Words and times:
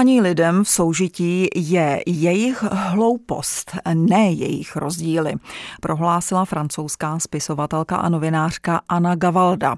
brání 0.00 0.20
lidem 0.20 0.64
v 0.64 0.68
soužití 0.68 1.48
je 1.54 2.02
jejich 2.06 2.62
hloupost, 2.62 3.76
ne 3.94 4.30
jejich 4.30 4.76
rozdíly, 4.76 5.34
prohlásila 5.80 6.44
francouzská 6.44 7.18
spisovatelka 7.18 7.96
a 7.96 8.08
novinářka 8.08 8.80
Anna 8.88 9.14
Gavalda. 9.14 9.76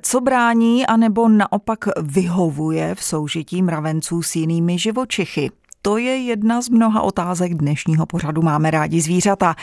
Co 0.00 0.20
brání 0.20 0.86
anebo 0.86 1.28
naopak 1.28 1.78
vyhovuje 2.02 2.94
v 2.94 3.04
soužití 3.04 3.62
mravenců 3.62 4.22
s 4.22 4.36
jinými 4.36 4.78
živočichy? 4.78 5.50
To 5.84 5.96
je 5.96 6.16
jedna 6.16 6.62
z 6.62 6.68
mnoha 6.68 7.02
otázek 7.02 7.54
dnešního 7.54 8.06
pořadu 8.06 8.42
Máme 8.42 8.70
rádi 8.70 9.00
zvířata. 9.00 9.54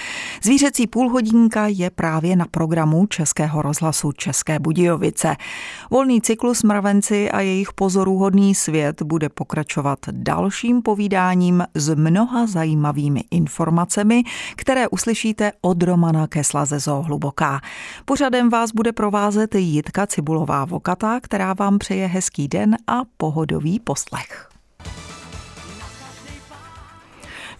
Zvířecí 0.43 0.87
půlhodinka 0.87 1.67
je 1.67 1.89
právě 1.89 2.35
na 2.35 2.45
programu 2.51 3.05
Českého 3.05 3.61
rozhlasu 3.61 4.11
České 4.11 4.59
Budějovice. 4.59 5.35
Volný 5.91 6.21
cyklus 6.21 6.63
mravenci 6.63 7.31
a 7.31 7.39
jejich 7.41 7.73
pozoruhodný 7.73 8.55
svět 8.55 9.01
bude 9.01 9.29
pokračovat 9.29 9.99
dalším 10.11 10.81
povídáním 10.81 11.63
s 11.73 11.95
mnoha 11.95 12.47
zajímavými 12.47 13.23
informacemi, 13.31 14.23
které 14.55 14.87
uslyšíte 14.87 15.51
od 15.61 15.83
Romana 15.83 16.27
Kesla 16.27 16.65
ze 16.65 16.79
Zoo 16.79 17.01
Hluboká. 17.01 17.61
Pořadem 18.05 18.49
vás 18.49 18.71
bude 18.71 18.91
provázet 18.91 19.55
Jitka 19.55 20.07
Cibulová 20.07 20.65
Vokata, 20.65 21.19
která 21.19 21.53
vám 21.53 21.79
přeje 21.79 22.07
hezký 22.07 22.47
den 22.47 22.77
a 22.87 23.01
pohodový 23.17 23.79
poslech. 23.79 24.49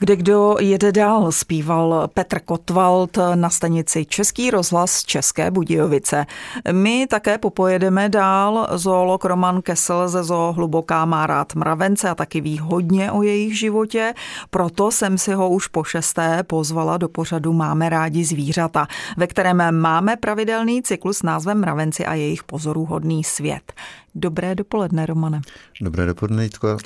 Kde 0.02 0.16
kdo 0.16 0.55
jede 0.59 0.92
dál, 0.92 1.31
zpíval 1.31 2.09
Petr 2.14 2.39
Kotwald 2.39 3.17
na 3.36 3.50
stanici 3.50 4.05
Český 4.05 4.52
rozhlas 4.52 5.03
České 5.03 5.52
Budějovice. 5.52 6.25
My 6.72 7.08
také 7.09 7.38
popojedeme 7.38 8.09
dál. 8.09 8.67
Zoolog 8.72 9.25
Roman 9.25 9.61
Kessel 9.61 10.09
ze 10.09 10.23
Zoo 10.23 10.53
Hluboká 10.53 11.05
má 11.05 11.27
rád 11.27 11.55
mravence 11.55 12.09
a 12.09 12.16
taky 12.16 12.42
ví 12.42 12.59
hodně 12.59 13.11
o 13.11 13.23
jejich 13.23 13.59
životě. 13.59 14.14
Proto 14.50 14.92
jsem 14.92 15.17
si 15.17 15.33
ho 15.33 15.50
už 15.50 15.67
po 15.67 15.83
šesté 15.83 16.44
pozvala 16.44 16.97
do 16.97 17.09
pořadu 17.09 17.53
Máme 17.53 17.89
rádi 17.89 18.25
zvířata, 18.25 18.88
ve 19.17 19.27
kterém 19.27 19.80
máme 19.81 20.17
pravidelný 20.17 20.83
cyklus 20.83 21.17
s 21.17 21.23
názvem 21.23 21.59
Mravenci 21.59 22.05
a 22.05 22.14
jejich 22.14 22.44
pozoruhodný 22.44 23.23
svět. 23.23 23.73
Dobré 24.15 24.55
dopoledne, 24.55 25.05
Romane. 25.05 25.41
Dobré 25.81 26.05
dopoledne, 26.05 26.43
Jitko. 26.43 26.77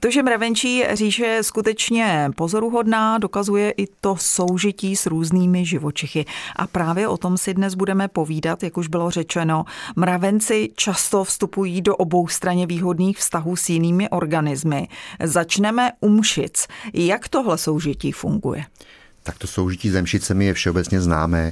To, 0.00 0.10
že 0.10 0.22
mravenčí 0.22 0.84
říše 0.92 1.24
je 1.24 1.42
skutečně 1.42 2.30
pozoruhodná, 2.36 3.18
dokazuje 3.18 3.70
i 3.70 3.86
to 4.00 4.16
soužití 4.16 4.96
s 4.96 5.06
různými 5.06 5.66
živočichy. 5.66 6.24
A 6.56 6.66
právě 6.66 7.08
o 7.08 7.16
tom 7.16 7.38
si 7.38 7.54
dnes 7.54 7.74
budeme 7.74 8.08
povídat, 8.08 8.62
jak 8.62 8.76
už 8.76 8.88
bylo 8.88 9.10
řečeno. 9.10 9.64
Mravenci 9.96 10.70
často 10.76 11.24
vstupují 11.24 11.82
do 11.82 11.96
obou 11.96 12.28
straně 12.28 12.66
výhodných 12.66 13.18
vztahů 13.18 13.56
s 13.56 13.68
jinými 13.68 14.08
organismy. 14.08 14.88
Začneme 15.24 15.92
u 16.00 16.08
mšic. 16.08 16.66
Jak 16.94 17.28
tohle 17.28 17.58
soužití 17.58 18.12
funguje? 18.12 18.64
Tak 19.22 19.38
to 19.38 19.46
soužití 19.46 19.90
s 19.90 20.00
mšicemi 20.00 20.44
je 20.46 20.54
všeobecně 20.54 21.00
známé. 21.00 21.50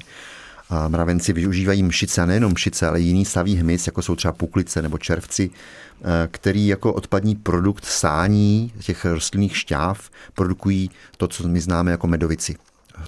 Mravenci 0.89 1.33
využívají 1.33 1.83
mšice, 1.83 2.23
a 2.23 2.27
nejenom 2.27 2.53
mšice, 2.53 2.89
ale 2.89 3.01
jiný 3.01 3.25
staví 3.25 3.57
hmyz, 3.57 3.87
jako 3.87 4.03
jsou 4.03 4.15
třeba 4.15 4.33
puklice 4.33 4.83
nebo 4.83 4.99
červci, 4.99 5.51
eh, 5.51 6.29
který 6.31 6.67
jako 6.67 6.93
odpadní 6.93 7.37
produkt 7.37 7.85
sání 7.85 8.73
těch 8.81 9.05
rostlinných 9.05 9.57
šťáv 9.57 10.11
produkují 10.35 10.91
to, 11.17 11.29
co 11.29 11.49
my 11.49 11.61
známe 11.61 11.91
jako 11.91 12.07
medovici. 12.07 12.57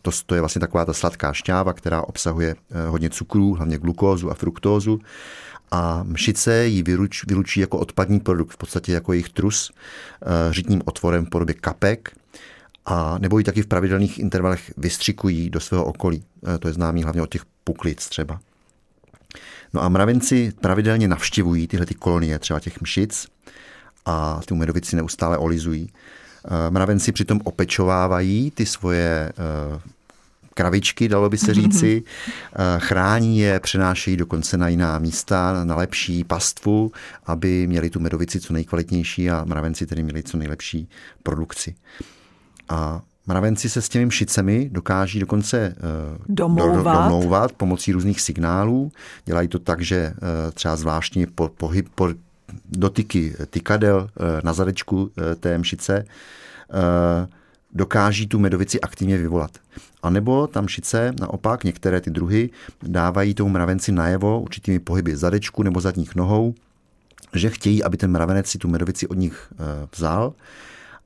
To, 0.03 0.11
to 0.27 0.35
je 0.35 0.41
vlastně 0.41 0.61
taková 0.61 0.85
ta 0.85 0.93
sladká 0.93 1.33
šťáva, 1.33 1.73
která 1.73 2.03
obsahuje 2.03 2.55
eh, 2.71 2.89
hodně 2.89 3.11
cukrů, 3.11 3.55
hlavně 3.55 3.79
glukózu 3.79 4.31
a 4.31 4.35
fruktózu. 4.35 5.01
A 5.71 6.03
mšice 6.03 6.67
ji 6.67 6.83
vylučí, 6.83 7.27
vylučí 7.29 7.61
jako 7.61 7.79
odpadní 7.79 8.21
produkt, 8.21 8.53
v 8.53 8.57
podstatě 8.57 8.93
jako 8.93 9.13
jejich 9.13 9.29
trus, 9.29 9.73
eh, 10.23 10.27
řitním 10.53 10.83
otvorem 10.85 11.27
v 11.27 11.31
podobě 11.31 11.55
kapek 11.55 12.13
a 12.87 13.19
nebo 13.19 13.39
ji 13.39 13.45
taky 13.45 13.63
v 13.63 13.67
pravidelných 13.67 14.19
intervalech 14.19 14.73
vystřikují 14.77 15.51
do 15.51 15.61
svého 15.61 15.85
okolí. 15.85 16.25
To 16.59 16.69
je 16.69 16.75
známý 16.75 17.03
hlavně 17.03 17.23
od 17.23 17.31
těch 17.31 17.43
puklic 17.65 18.09
třeba. 18.09 18.41
No 19.73 19.83
a 19.83 19.89
mravenci 19.89 20.53
pravidelně 20.61 21.09
navštěvují 21.09 21.67
tyhle 21.67 21.87
ty 21.87 21.95
kolonie, 21.95 22.39
třeba 22.39 22.61
těch 22.61 22.81
mšic 22.81 23.27
a 24.07 24.41
tu 24.45 24.57
medovici 24.57 24.97
neustále 24.97 25.39
olizují. 25.39 25.91
Eh, 26.45 26.71
mravenci 26.71 27.13
přitom 27.13 27.41
opečovávají 27.45 28.51
ty 28.51 28.67
svoje 28.67 29.33
eh, 29.33 29.81
kravičky, 30.55 31.09
dalo 31.09 31.31
by 31.31 31.39
se 31.39 31.55
říci, 31.55 32.03
eh, 32.07 32.57
chrání 32.79 33.39
je, 33.39 33.61
přenášejí 33.61 34.17
dokonce 34.17 34.57
na 34.57 34.69
jiná 34.69 34.99
místa, 34.99 35.65
na 35.65 35.77
lepší 35.77 36.25
pastvu, 36.25 36.93
aby 37.27 37.67
měli 37.67 37.91
tu 37.91 38.01
medovici 38.01 38.41
co 38.41 38.53
nejkvalitnější 38.53 39.31
a 39.31 39.45
mravenci 39.45 39.87
tedy 39.87 40.03
měli 40.03 40.23
co 40.23 40.37
nejlepší 40.37 40.89
produkci. 41.23 41.75
A 42.69 43.03
Mravenci 43.27 43.69
se 43.69 43.83
s 43.83 43.89
těmi 43.89 44.07
mšicemi 44.07 44.69
dokáží 44.73 45.21
dokonce 45.21 45.59
eh, 45.59 45.75
domlouvat. 46.29 46.97
Do, 46.97 47.03
domlouvat 47.03 47.53
pomocí 47.53 47.93
různých 47.93 48.21
signálů. 48.21 48.93
Dělají 49.25 49.49
to 49.49 49.59
tak, 49.59 49.81
že 49.81 49.97
eh, 49.97 50.15
třeba 50.53 50.77
zvláštní 50.77 51.27
po, 51.27 51.49
pohyb, 51.49 51.89
po, 51.95 52.09
dotyky 52.69 53.37
tykadel 53.51 54.09
eh, 54.17 54.41
na 54.45 54.53
zadečku 54.53 55.11
té 55.41 55.59
mšice 55.59 56.05
dokáží 57.73 58.27
tu 58.27 58.39
medovici 58.39 58.81
aktivně 58.81 59.19
vyvolat. 59.19 59.51
A 60.03 60.11
nebo 60.11 60.47
tam 60.47 60.65
mšice, 60.65 61.13
naopak, 61.21 61.65
některé 61.65 62.01
ty 62.01 62.11
druhy 62.11 62.51
dávají 62.83 63.35
tomu 63.35 63.51
mravenci 63.51 63.93
najevo 63.93 64.41
určitými 64.41 64.79
pohyby 64.79 65.17
zadečku 65.17 65.63
nebo 65.63 65.81
zadních 65.81 66.15
nohou, 66.15 66.55
že 67.35 67.51
chtějí, 67.51 67.85
aby 67.85 67.97
ten 67.97 68.11
mravenec 68.11 68.47
si 68.47 68.59
tu 68.59 68.69
medovici 68.69 69.09
od 69.09 69.17
nich 69.17 69.53
vzal 69.97 70.33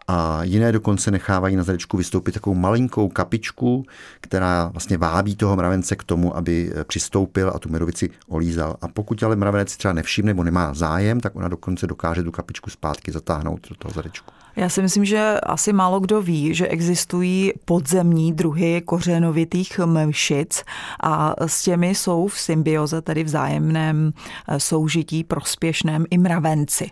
a 0.09 0.43
jiné 0.43 0.72
dokonce 0.72 1.11
nechávají 1.11 1.56
na 1.56 1.62
zadečku 1.62 1.97
vystoupit 1.97 2.33
takovou 2.33 2.56
malinkou 2.56 3.09
kapičku, 3.09 3.84
která 4.21 4.69
vlastně 4.69 4.99
vábí 4.99 5.37
toho 5.37 5.56
mravence 5.56 5.97
k 5.97 6.05
tomu, 6.05 6.37
aby 6.37 6.72
eh, 6.75 6.84
přistoupil 6.84 7.53
a 7.55 7.59
tu 7.59 7.69
medovici 7.69 8.11
olízal. 8.28 8.77
A 8.81 8.89
pokud 8.89 9.22
ale 9.22 9.37
mravenec 9.37 9.77
třeba 9.77 9.95
nevšimne 9.95 10.31
nebo 10.31 10.45
nemá 10.45 10.75
zájem, 10.75 11.21
tak 11.21 11.37
ona 11.37 11.49
dokonce 11.49 11.87
dokáže 11.87 12.22
tu 12.22 12.31
kapičku 12.31 12.71
zpátky 12.71 13.12
zatáhnout 13.12 13.69
do 13.69 13.75
toho 13.75 13.95
zadečku. 13.95 14.33
Já 14.56 14.69
si 14.69 14.83
myslím, 14.83 15.05
že 15.05 15.41
asi 15.43 15.72
málo 15.72 16.00
kdo 16.00 16.22
ví, 16.22 16.55
že 16.55 16.69
existují 16.69 17.53
podzemní 17.65 18.33
druhy 18.33 18.83
kořenovitých 18.84 19.81
mšic 20.06 20.65
a 21.03 21.34
s 21.47 21.62
těmi 21.62 21.89
jsou 21.89 22.27
v 22.27 22.39
symbioze, 22.39 23.03
tedy 23.03 23.25
vzájemném 23.25 24.12
eh, 24.49 24.61
soužití 24.61 25.25
prospěšném 25.25 26.05
i 26.11 26.19
mravenci. 26.19 26.91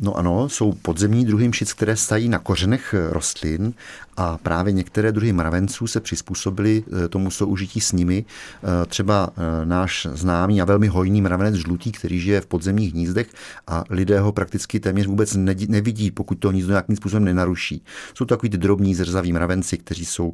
No 0.00 0.16
ano, 0.16 0.48
jsou 0.48 0.72
podzemní 0.72 1.24
druhy 1.24 1.48
mšic, 1.48 1.72
které 1.72 1.96
stají 1.96 2.28
na 2.28 2.38
kořenech 2.38 2.94
rostlin 3.10 3.74
a 4.16 4.38
právě 4.38 4.72
některé 4.72 5.12
druhy 5.12 5.32
mravenců 5.32 5.86
se 5.86 6.00
přizpůsobily 6.00 6.84
eh, 7.04 7.08
tomu 7.08 7.30
soužití 7.30 7.80
s 7.80 7.92
nimi. 7.92 8.24
Eh, 8.24 8.86
třeba 8.86 9.30
eh, 9.36 9.66
náš 9.66 10.06
známý 10.12 10.62
a 10.62 10.64
velmi 10.64 10.88
hojný 10.88 11.22
mravenec 11.22 11.54
žlutý, 11.54 11.92
který 11.92 12.20
žije 12.20 12.40
v 12.40 12.46
podzemních 12.46 12.92
hnízdech 12.92 13.28
a 13.66 13.84
lidé 13.90 14.20
ho 14.20 14.32
prakticky 14.32 14.80
téměř 14.80 15.06
vůbec 15.06 15.34
nevidí, 15.68 16.10
pokud 16.10 16.34
to 16.34 16.48
hnízdo 16.48 16.70
nějakým 16.70 16.96
způsobem 16.96 17.24
nenaruší. 17.24 17.84
Jsou 18.14 18.24
to 18.24 18.34
takový 18.34 18.50
ty 18.50 18.58
drobní 18.58 18.94
zrzaví 18.94 19.32
mravenci, 19.32 19.78
kteří 19.78 20.06
jsou 20.06 20.32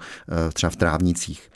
třeba 0.53 0.71
v 0.71 0.77
trávnicích 0.77 1.51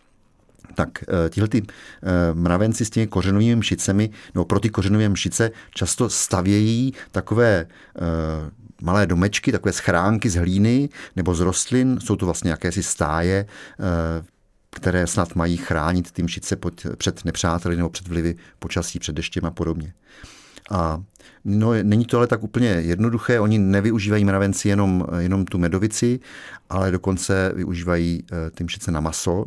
tak 0.74 1.02
eh, 1.02 1.30
tihle 1.30 1.48
ty 1.48 1.62
eh, 1.62 2.34
mravenci 2.34 2.84
s 2.84 2.90
těmi 2.90 3.06
kořenovými 3.06 3.56
mšicemi, 3.56 4.10
no 4.34 4.44
pro 4.44 4.60
ty 4.60 4.70
kořenové 4.70 5.08
mšice 5.08 5.50
často 5.74 6.10
stavějí 6.10 6.94
takové 7.10 7.66
eh, 7.66 8.50
malé 8.82 9.06
domečky, 9.06 9.52
takové 9.52 9.72
schránky 9.72 10.30
z 10.30 10.34
hlíny 10.34 10.88
nebo 11.16 11.34
z 11.34 11.40
rostlin. 11.40 11.98
Jsou 12.00 12.16
to 12.16 12.24
vlastně 12.24 12.50
jakési 12.50 12.82
stáje, 12.82 13.46
které 14.70 15.06
snad 15.06 15.34
mají 15.34 15.56
chránit 15.56 16.10
ty 16.10 16.22
mšice 16.22 16.56
před 16.96 17.24
nepřáteli 17.24 17.76
nebo 17.76 17.90
před 17.90 18.08
vlivy 18.08 18.34
počasí, 18.58 18.98
před 18.98 19.14
deštěm 19.14 19.44
a 19.44 19.50
podobně. 19.50 19.92
A 20.70 21.02
no, 21.44 21.72
není 21.82 22.04
to 22.04 22.18
ale 22.18 22.26
tak 22.26 22.42
úplně 22.42 22.68
jednoduché. 22.68 23.40
Oni 23.40 23.58
nevyužívají 23.58 24.24
mravenci 24.24 24.68
jenom, 24.68 25.06
jenom 25.18 25.44
tu 25.44 25.58
medovici, 25.58 26.20
ale 26.70 26.90
dokonce 26.90 27.52
využívají 27.54 28.24
ty 28.54 28.64
mšice 28.64 28.90
na 28.90 29.00
maso, 29.00 29.46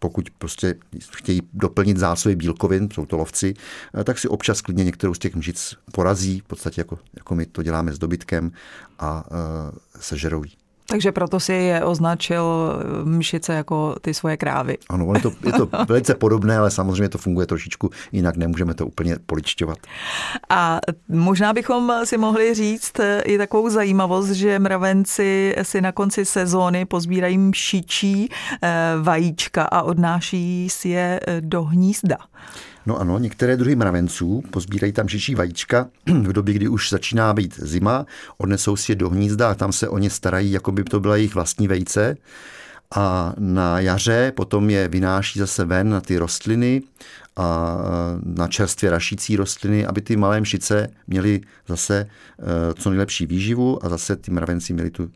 pokud 0.00 0.30
prostě 0.30 0.74
chtějí 1.10 1.42
doplnit 1.52 1.96
zásoby 1.96 2.36
bílkovin, 2.36 2.88
jsou 2.90 3.06
to 3.06 3.16
lovci, 3.16 3.54
eh, 4.00 4.04
tak 4.04 4.18
si 4.18 4.28
občas 4.28 4.60
klidně 4.60 4.84
některou 4.84 5.14
z 5.14 5.18
těch 5.18 5.34
mžic 5.34 5.74
porazí, 5.92 6.40
v 6.40 6.44
podstatě 6.44 6.80
jako, 6.80 6.98
jako 7.16 7.34
my 7.34 7.46
to 7.46 7.62
děláme 7.62 7.92
s 7.92 7.98
dobytkem 7.98 8.52
a 8.98 9.30
uh, 9.30 9.78
sežerou 10.00 10.44
takže 10.90 11.12
proto 11.12 11.40
si 11.40 11.52
je 11.52 11.84
označil 11.84 12.44
eh, 12.44 13.04
mšice 13.04 13.54
jako 13.54 13.96
ty 14.00 14.14
svoje 14.14 14.36
krávy. 14.36 14.78
Ano, 14.88 15.14
je 15.14 15.20
to, 15.20 15.32
je 15.46 15.52
to 15.52 15.68
velice 15.88 16.14
podobné, 16.14 16.58
ale 16.58 16.70
samozřejmě 16.70 17.08
to 17.08 17.18
funguje 17.18 17.46
trošičku 17.46 17.90
jinak, 18.12 18.36
nemůžeme 18.36 18.74
to 18.74 18.86
úplně 18.86 19.16
poličťovat. 19.26 19.78
A 20.50 20.80
možná 21.08 21.52
bychom 21.52 21.92
si 22.04 22.18
mohli 22.18 22.54
říct 22.54 23.00
eh, 23.00 23.20
i 23.20 23.38
takovou 23.38 23.70
zajímavost, 23.70 24.30
že 24.30 24.58
mravenci 24.58 25.54
si 25.62 25.80
na 25.80 25.92
konci 25.92 26.24
sezóny 26.24 26.84
pozbírají 26.84 27.38
mšičí 27.38 28.28
eh, 28.62 28.68
vajíčka 29.02 29.64
a 29.64 29.82
odnáší 29.82 30.68
si 30.70 30.88
je 30.88 31.20
do 31.40 31.62
hnízda. 31.62 32.16
No 32.86 33.00
ano, 33.00 33.18
některé 33.18 33.56
druhy 33.56 33.76
mravenců 33.76 34.42
pozbírají 34.50 34.92
tam 34.92 35.08
žičí 35.08 35.34
vajíčka 35.34 35.88
v 36.06 36.32
době, 36.32 36.54
kdy 36.54 36.68
už 36.68 36.90
začíná 36.90 37.32
být 37.32 37.60
zima, 37.60 38.06
odnesou 38.38 38.76
si 38.76 38.92
je 38.92 38.96
do 38.96 39.10
hnízda 39.10 39.50
a 39.50 39.54
tam 39.54 39.72
se 39.72 39.88
o 39.88 39.98
ně 39.98 40.10
starají, 40.10 40.52
jako 40.52 40.72
by 40.72 40.84
to 40.84 41.00
byla 41.00 41.16
jejich 41.16 41.34
vlastní 41.34 41.68
vejce 41.68 42.16
a 42.96 43.34
na 43.38 43.80
jaře 43.80 44.32
potom 44.36 44.70
je 44.70 44.88
vynáší 44.88 45.38
zase 45.38 45.64
ven 45.64 45.90
na 45.90 46.00
ty 46.00 46.18
rostliny 46.18 46.82
a 47.36 47.76
na 48.24 48.48
čerstvě 48.48 48.90
rašící 48.90 49.36
rostliny, 49.36 49.86
aby 49.86 50.00
ty 50.00 50.16
malé 50.16 50.40
mšice 50.40 50.88
měly 51.06 51.40
zase 51.68 51.98
e, 52.00 52.74
co 52.74 52.90
nejlepší 52.90 53.26
výživu 53.26 53.84
a 53.84 53.88
zase 53.88 54.16
ty 54.16 54.30
mravenci 54.30 54.72
měli 54.72 54.90
tu 54.90 55.10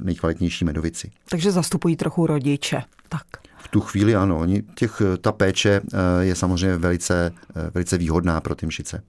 nejkvalitnější 0.00 0.64
medovici. 0.64 1.10
Takže 1.28 1.52
zastupují 1.52 1.96
trochu 1.96 2.26
rodiče. 2.26 2.82
Tak. 3.08 3.45
V 3.66 3.68
tu 3.68 3.80
chvíli 3.80 4.14
ano. 4.14 4.46
Těch, 4.74 5.02
ta 5.20 5.32
péče 5.32 5.70
e, 5.70 6.24
je 6.24 6.34
samozřejmě 6.34 6.76
velice, 6.76 7.32
e, 7.56 7.70
velice 7.70 7.98
výhodná 7.98 8.40
pro 8.40 8.54
ty 8.54 8.66
mšice. 8.66 9.02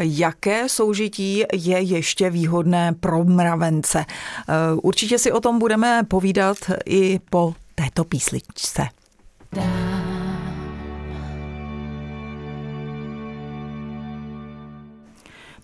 Jaké 0.00 0.68
soužití 0.68 1.44
je 1.52 1.80
ještě 1.80 2.30
výhodné 2.30 2.92
pro 3.00 3.24
mravence? 3.24 4.04
Určitě 4.82 5.18
si 5.18 5.32
o 5.32 5.40
tom 5.40 5.58
budeme 5.58 6.02
povídat 6.08 6.56
i 6.86 7.20
po 7.30 7.54
této 7.74 8.04
písličce. 8.04 8.88
Dá. 9.52 10.15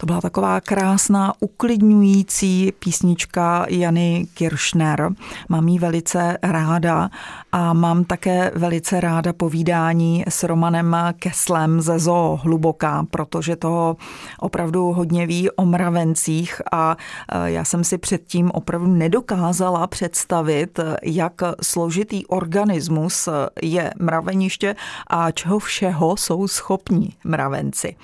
To 0.03 0.07
byla 0.07 0.21
taková 0.21 0.61
krásná, 0.61 1.33
uklidňující 1.41 2.73
písnička 2.79 3.67
Jany 3.69 4.27
Kiršner. 4.35 5.11
Mám 5.49 5.69
ji 5.69 5.79
velice 5.79 6.39
ráda 6.43 7.11
a 7.53 7.73
mám 7.73 8.05
také 8.05 8.53
velice 8.55 9.01
ráda 9.01 9.33
povídání 9.33 10.25
s 10.29 10.43
Romanem 10.43 10.97
Keslem 11.19 11.81
ze 11.81 11.99
Zoo 11.99 12.41
Hluboká, 12.43 13.07
protože 13.11 13.57
toho 13.57 13.97
opravdu 14.39 14.93
hodně 14.93 15.27
ví 15.27 15.51
o 15.51 15.65
mravencích 15.65 16.63
a 16.73 16.97
e, 17.29 17.51
já 17.51 17.65
jsem 17.65 17.85
si 17.85 17.99
předtím 17.99 18.51
opravdu 18.51 18.87
nedokázala 18.87 19.87
představit, 19.87 20.81
jak 21.03 21.43
složitý 21.63 22.27
organismus 22.27 23.29
je 23.63 23.91
mraveniště 23.99 24.77
a 25.07 25.31
čeho 25.31 25.59
všeho 25.59 26.17
jsou 26.17 26.49
schopní 26.49 27.11
mravenci. 27.25 27.97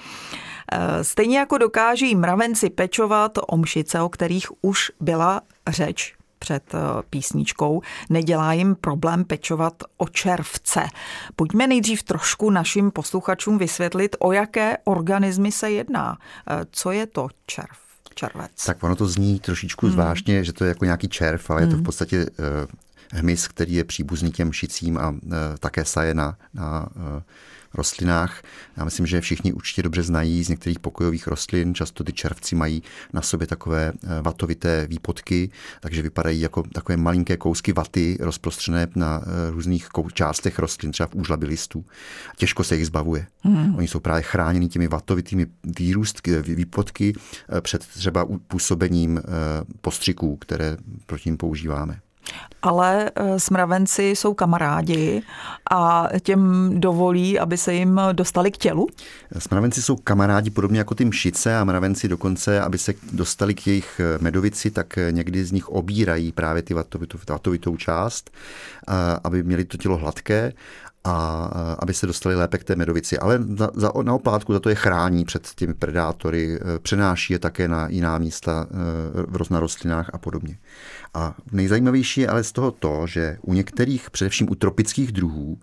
Eh, 0.72 1.04
stejně 1.04 1.38
jako 1.38 1.58
dokáží 1.58 2.14
mravenci 2.14 2.70
pečovat 2.70 3.38
o 3.48 3.56
mšice, 3.56 4.00
o 4.00 4.08
kterých 4.08 4.64
už 4.64 4.92
byla 5.00 5.40
řeč 5.68 6.14
před 6.38 6.74
eh, 6.74 6.78
písničkou, 7.10 7.82
nedělá 8.10 8.52
jim 8.52 8.74
problém 8.74 9.24
pečovat 9.24 9.74
o 9.96 10.08
červce. 10.08 10.80
Pojďme 11.36 11.66
nejdřív 11.66 12.02
trošku 12.02 12.50
našim 12.50 12.90
posluchačům 12.90 13.58
vysvětlit, 13.58 14.16
o 14.18 14.32
jaké 14.32 14.76
organismy 14.84 15.52
se 15.52 15.70
jedná. 15.70 16.18
Eh, 16.50 16.66
co 16.70 16.90
je 16.90 17.06
to 17.06 17.28
červ? 17.46 17.78
Červec. 18.14 18.64
Tak 18.66 18.82
ono 18.82 18.96
to 18.96 19.06
zní 19.06 19.40
trošičku 19.40 19.86
hmm. 19.86 19.92
zvláštně, 19.92 20.44
že 20.44 20.52
to 20.52 20.64
je 20.64 20.68
jako 20.68 20.84
nějaký 20.84 21.08
červ, 21.08 21.50
ale 21.50 21.60
hmm. 21.60 21.68
je 21.68 21.70
to 21.70 21.76
v 21.76 21.78
hmm. 21.78 21.84
podstatě 21.84 22.26
hmyz, 23.12 23.48
který 23.48 23.72
je 23.72 23.84
příbuzný 23.84 24.32
těm 24.32 24.52
šicím 24.52 24.98
a 24.98 25.14
také 25.60 25.84
saje 25.84 26.14
na, 26.14 26.36
na 26.54 26.88
rostlinách. 27.74 28.42
Já 28.76 28.84
myslím, 28.84 29.06
že 29.06 29.20
všichni 29.20 29.52
určitě 29.52 29.82
dobře 29.82 30.02
znají 30.02 30.44
z 30.44 30.48
některých 30.48 30.78
pokojových 30.78 31.26
rostlin. 31.26 31.74
Často 31.74 32.04
ty 32.04 32.12
červci 32.12 32.56
mají 32.56 32.82
na 33.12 33.22
sobě 33.22 33.46
takové 33.46 33.92
eh, 33.92 34.22
vatovité 34.22 34.86
výpotky, 34.86 35.50
takže 35.80 36.02
vypadají 36.02 36.40
jako 36.40 36.62
takové 36.62 36.96
malinké 36.96 37.36
kousky 37.36 37.72
vaty 37.72 38.18
rozprostřené 38.20 38.86
na 38.94 39.22
eh, 39.22 39.50
různých 39.50 39.88
částech 40.12 40.58
rostlin, 40.58 40.92
třeba 40.92 41.06
v 41.06 41.14
úžlabi 41.14 41.46
listů. 41.46 41.84
Těžko 42.36 42.64
se 42.64 42.76
jich 42.76 42.86
zbavuje. 42.86 43.26
Hmm. 43.42 43.74
Oni 43.76 43.88
jsou 43.88 44.00
právě 44.00 44.22
chráněni 44.22 44.68
těmi 44.68 44.88
vatovitými 44.88 45.46
výrůstky, 45.78 46.42
výpotky 46.42 47.12
eh, 47.56 47.60
před 47.60 47.86
třeba 47.86 48.26
působením 48.48 49.20
postřiků, 49.80 50.36
které 50.36 50.76
proti 51.06 51.28
ním 51.28 51.36
používáme 51.36 52.00
ale 52.62 53.10
eh, 53.14 53.40
smravenci 53.40 54.02
jsou 54.02 54.34
kamarádi 54.34 55.22
a 55.70 56.08
těm 56.22 56.70
dovolí, 56.80 57.38
aby 57.38 57.56
se 57.56 57.74
jim 57.74 58.00
dostali 58.12 58.50
k 58.50 58.56
tělu? 58.56 58.86
Smravenci 59.38 59.82
jsou 59.82 59.96
kamarádi 59.96 60.50
podobně 60.50 60.78
jako 60.78 60.94
ty 60.94 61.04
mšice 61.04 61.56
a 61.56 61.64
mravenci 61.64 62.08
dokonce, 62.08 62.60
aby 62.60 62.78
se 62.78 62.94
dostali 63.12 63.54
k 63.54 63.66
jejich 63.66 64.00
eh, 64.00 64.18
medovici, 64.20 64.70
tak 64.70 64.98
eh, 64.98 65.12
někdy 65.12 65.44
z 65.44 65.52
nich 65.52 65.68
obírají 65.68 66.32
právě 66.32 66.62
ty 66.62 66.74
vatovitou, 66.74 67.18
vatovitou 67.28 67.76
část, 67.76 68.30
aby 69.24 69.42
měli 69.42 69.64
to 69.64 69.76
tělo 69.76 69.96
hladké 69.96 70.52
a 71.04 71.50
aby 71.78 71.94
se 71.94 72.06
dostali 72.06 72.34
lépe 72.34 72.58
k 72.58 72.64
té 72.64 72.76
medovici. 72.76 73.18
Ale 73.18 73.38
za, 73.56 73.70
za, 73.74 73.92
na 74.02 74.14
oplátku 74.14 74.52
za 74.52 74.60
to 74.60 74.68
je 74.68 74.74
chrání 74.74 75.24
před 75.24 75.48
těmi 75.54 75.74
predátory, 75.74 76.58
přenáší 76.82 77.32
je 77.32 77.38
také 77.38 77.68
na 77.68 77.88
jiná 77.88 78.18
místa 78.18 78.66
v 79.28 79.58
rostlinách 79.60 80.10
a 80.12 80.18
podobně. 80.18 80.58
A 81.14 81.34
nejzajímavější 81.52 82.20
je 82.20 82.28
ale 82.28 82.44
z 82.44 82.52
toho 82.52 82.70
to, 82.70 83.06
že 83.06 83.38
u 83.42 83.54
některých, 83.54 84.10
především 84.10 84.50
u 84.50 84.54
tropických 84.54 85.12
druhů, 85.12 85.58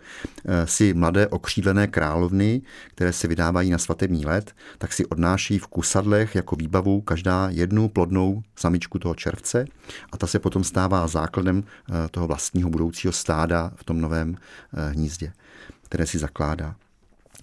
eh, 0.45 0.67
si 0.67 0.93
mladé 0.93 1.27
okřídlené 1.27 1.87
královny, 1.87 2.61
které 2.87 3.13
se 3.13 3.27
vydávají 3.27 3.69
na 3.69 3.77
svatební 3.77 4.25
let, 4.25 4.53
tak 4.77 4.93
si 4.93 5.05
odnáší 5.05 5.59
v 5.59 5.67
kusadlech 5.67 6.35
jako 6.35 6.55
výbavu 6.55 7.01
každá 7.01 7.49
jednu 7.49 7.89
plodnou 7.89 8.43
samičku 8.55 8.99
toho 8.99 9.15
červce 9.15 9.65
a 10.11 10.17
ta 10.17 10.27
se 10.27 10.39
potom 10.39 10.63
stává 10.63 11.07
základem 11.07 11.63
eh, 11.63 11.93
toho 12.11 12.27
vlastního 12.27 12.69
budoucího 12.69 13.11
stáda 13.11 13.71
v 13.75 13.83
tom 13.83 14.01
novém 14.01 14.35
eh, 14.37 14.89
hnízdě, 14.89 15.33
které 15.83 16.05
si 16.05 16.17
zakládá. 16.17 16.75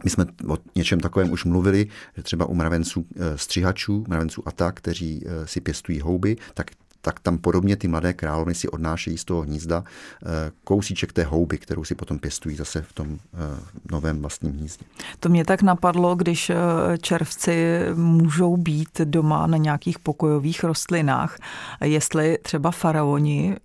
My 0.05 0.11
jsme 0.11 0.27
o 0.49 0.59
něčem 0.77 1.01
takovém 1.01 1.33
už 1.33 1.45
mluvili, 1.45 1.87
že 2.17 2.23
třeba 2.23 2.47
u 2.47 2.55
mravenců 2.55 3.07
střihačů, 3.37 4.05
mravenců 4.09 4.43
ata, 4.49 4.73
kteří 4.73 5.25
si 5.45 5.61
pěstují 5.61 6.01
houby, 6.01 6.37
tak 6.55 6.71
tak 7.03 7.21
tam 7.21 7.39
podobně 7.39 7.77
ty 7.77 7.89
mladé 7.89 8.13
královny 8.13 8.55
si 8.55 8.69
odnášejí 8.69 9.19
z 9.19 9.25
toho 9.25 9.43
hnízda 9.43 9.85
eh, 9.87 10.27
kousíček 10.65 11.13
té 11.13 11.25
houby, 11.25 11.59
kterou 11.59 11.85
si 11.85 11.95
potom 11.95 12.19
pěstují 12.19 12.57
zase 12.57 12.83
v 12.83 12.93
tom 12.93 13.19
eh, 13.35 13.37
novém 13.93 14.21
vlastním 14.21 14.53
hnízdě. 14.53 14.85
To 15.21 15.29
mě 15.29 15.45
tak 15.45 15.63
napadlo, 15.63 16.15
když 16.15 16.51
eh, 16.51 16.57
červci 16.99 17.81
můžou 17.95 18.57
být 18.57 19.01
doma 19.05 19.47
na 19.47 19.57
nějakých 19.57 19.99
pokojových 19.99 20.65
rostlinách, 20.65 21.39
jestli 21.81 22.39
třeba 22.43 22.71
faraoni 22.71 23.57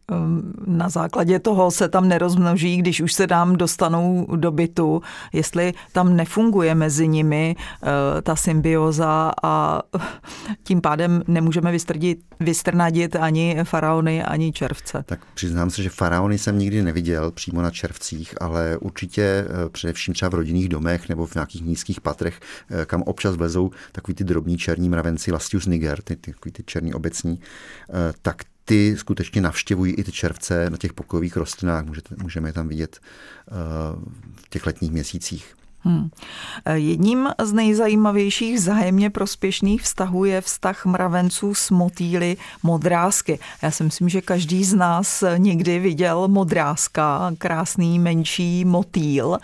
na 0.67 0.89
základě 0.89 1.39
toho 1.39 1.72
se 1.72 1.89
tam 1.89 2.08
nerozmnoží, 2.08 2.77
když 2.77 3.01
už 3.01 3.13
se 3.13 3.27
tam 3.27 3.56
dostanou 3.56 4.27
do 4.36 4.51
bytu, 4.51 5.01
jestli 5.34 5.74
tam 5.91 6.15
nefunguje 6.15 6.75
mezi 6.75 7.08
nimi 7.08 7.56
ta 8.24 8.36
symbioza 8.36 9.32
a 9.44 9.82
tím 10.63 10.82
pádem 10.82 11.24
nemůžeme 11.27 11.72
vystrdit, 11.72 12.20
vystrnadit 12.39 13.15
ani 13.27 13.57
faraony, 13.63 14.24
ani 14.24 14.51
červce. 14.51 15.03
Tak 15.05 15.25
přiznám 15.34 15.69
se, 15.69 15.84
že 15.84 15.89
faraony 15.89 16.38
jsem 16.38 16.60
nikdy 16.60 16.84
neviděl 16.84 17.31
přímo 17.31 17.62
na 17.62 17.72
červcích, 17.72 18.41
ale 18.41 18.77
určitě 18.77 19.22
eh, 19.22 19.69
především 19.69 20.13
třeba 20.13 20.29
v 20.29 20.34
rodinných 20.34 20.69
domech 20.69 21.10
nebo 21.10 21.25
v 21.25 21.36
nějakých 21.36 21.62
nízkých 21.62 22.01
patrech, 22.01 22.39
eh, 22.69 22.86
kam 22.86 23.01
občas 23.01 23.36
vlezou 23.36 23.72
takový 23.91 24.15
ty 24.15 24.24
drobní 24.24 24.57
černí 24.57 24.89
mravenci, 24.89 25.31
Lastius 25.31 25.65
niger, 25.65 26.01
ty, 26.01 26.15
ty, 26.15 26.34
ty 26.51 26.63
černí 26.63 26.93
obecní, 26.93 27.39
eh, 27.39 28.13
tak 28.22 28.43
ty 28.65 28.96
skutečně 28.98 29.41
navštěvují 29.41 29.93
i 29.93 30.03
ty 30.03 30.12
červce 30.12 30.69
na 30.69 30.77
těch 30.77 30.93
pokojových 30.93 31.38
rostlinách. 31.38 31.86
Můžete, 31.86 32.15
můžeme 32.22 32.50
je 32.50 32.53
tam 32.53 32.67
vidět 32.67 33.00
v 34.36 34.50
těch 34.50 34.65
letních 34.65 34.91
měsících. 34.91 35.55
Hmm. 35.88 36.10
Jedním 36.74 37.29
z 37.44 37.53
nejzajímavějších 37.53 38.62
zájemně 38.62 39.10
prospěšných 39.10 39.82
vztahů 39.82 40.25
je 40.25 40.41
vztah 40.41 40.86
mravenců 40.86 41.56
s 41.56 41.72
motýly 41.72 42.38
modrázky. 42.63 43.39
Já 43.62 43.72
si 43.72 43.84
myslím, 43.84 44.10
že 44.10 44.22
každý 44.22 44.63
z 44.63 44.74
nás 44.74 45.24
někdy 45.38 45.79
viděl 45.79 46.27
modrázka, 46.27 47.32
krásný 47.38 48.00
menší 48.00 48.65
motýl, 48.65 49.38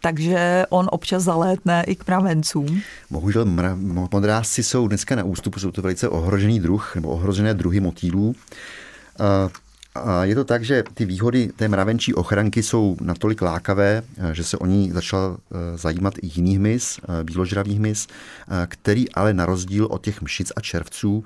takže 0.00 0.64
on 0.70 0.88
občas 0.92 1.22
zalétne 1.22 1.84
i 1.86 1.96
k 1.96 2.06
mravencům. 2.06 2.80
Bohužel 3.10 3.44
mra- 3.44 4.08
modrázci 4.12 4.62
jsou 4.62 4.88
dneska 4.88 5.16
na 5.16 5.24
ústupu, 5.24 5.60
jsou 5.60 5.70
to 5.70 5.82
velice 5.82 6.08
ohrožený 6.08 6.60
druh, 6.60 6.94
nebo 6.94 7.08
ohrožené 7.08 7.54
druhy 7.54 7.80
motýlů. 7.80 8.34
A 9.94 10.24
je 10.24 10.34
to 10.34 10.44
tak, 10.44 10.64
že 10.64 10.84
ty 10.94 11.04
výhody 11.04 11.50
té 11.56 11.68
mravenčí 11.68 12.14
ochranky 12.14 12.62
jsou 12.62 12.96
natolik 13.00 13.42
lákavé, 13.42 14.02
eh, 14.18 14.34
že 14.34 14.44
se 14.44 14.58
o 14.58 14.66
ní 14.66 14.90
začal 14.90 15.36
eh, 15.36 15.78
zajímat 15.78 16.14
i 16.22 16.30
jiný 16.34 16.56
hmyz, 16.56 17.00
eh, 17.02 17.24
bíložravý 17.24 17.74
hmyz, 17.74 18.08
který 18.66 19.12
ale 19.12 19.34
na 19.34 19.46
rozdíl 19.46 19.88
od 19.90 20.04
těch 20.04 20.22
mšic 20.22 20.52
a 20.56 20.60
červců 20.60 21.24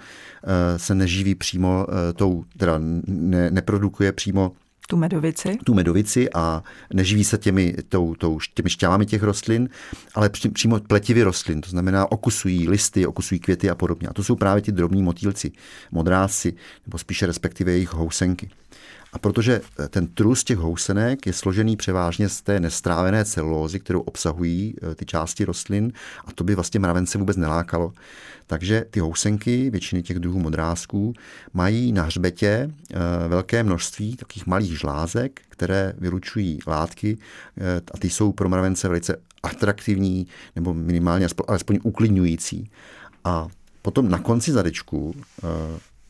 se 0.76 0.94
neživí 0.94 1.34
přímo 1.34 1.86
tou, 2.16 2.44
teda 2.56 2.74
ne, 2.78 3.50
neprodukuje 3.50 4.12
přímo 4.12 4.52
tu 4.86 4.96
medovici? 4.96 5.58
Tu 5.64 5.74
medovici 5.74 6.32
a 6.32 6.62
neživí 6.92 7.24
se 7.24 7.38
těmi, 7.38 7.76
tou, 7.88 8.14
tou, 8.14 8.38
těmi 8.54 8.70
šťávami 8.70 9.06
těch 9.06 9.22
rostlin, 9.22 9.68
ale 10.14 10.28
při, 10.28 10.48
přímo 10.48 10.80
pletivy 10.80 11.22
rostlin, 11.22 11.60
to 11.60 11.70
znamená 11.70 12.12
okusují 12.12 12.68
listy, 12.68 13.06
okusují 13.06 13.40
květy 13.40 13.70
a 13.70 13.74
podobně. 13.74 14.08
A 14.08 14.12
to 14.12 14.24
jsou 14.24 14.36
právě 14.36 14.62
ti 14.62 14.72
drobní 14.72 15.02
motýlci, 15.02 15.52
modráci, 15.90 16.54
nebo 16.86 16.98
spíše 16.98 17.26
respektive 17.26 17.72
jejich 17.72 17.92
housenky. 17.92 18.50
A 19.12 19.18
protože 19.18 19.60
ten 19.88 20.06
trus 20.06 20.44
těch 20.44 20.58
housenek 20.58 21.26
je 21.26 21.32
složený 21.32 21.76
převážně 21.76 22.28
z 22.28 22.42
té 22.42 22.60
nestrávené 22.60 23.24
celulózy, 23.24 23.80
kterou 23.80 24.00
obsahují 24.00 24.74
ty 24.94 25.04
části 25.06 25.44
rostlin, 25.44 25.92
a 26.24 26.32
to 26.32 26.44
by 26.44 26.54
vlastně 26.54 26.80
mravence 26.80 27.18
vůbec 27.18 27.36
nelákalo. 27.36 27.92
Takže 28.46 28.84
ty 28.90 29.00
housenky, 29.00 29.70
většiny 29.70 30.02
těch 30.02 30.18
druhů 30.18 30.38
modrázků, 30.38 31.12
mají 31.52 31.92
na 31.92 32.02
hřbetě 32.02 32.70
velké 33.28 33.62
množství 33.62 34.16
takových 34.16 34.46
malých 34.46 34.78
žlázek, 34.78 35.40
které 35.48 35.92
vylučují 35.98 36.58
látky 36.66 37.18
a 37.94 37.98
ty 37.98 38.10
jsou 38.10 38.32
pro 38.32 38.48
mravence 38.48 38.88
velice 38.88 39.16
atraktivní 39.42 40.26
nebo 40.56 40.74
minimálně 40.74 41.28
alespoň 41.48 41.78
uklidňující. 41.82 42.70
A 43.24 43.48
potom 43.82 44.08
na 44.08 44.18
konci 44.18 44.52
zadečku 44.52 45.14
eh, 45.16 45.46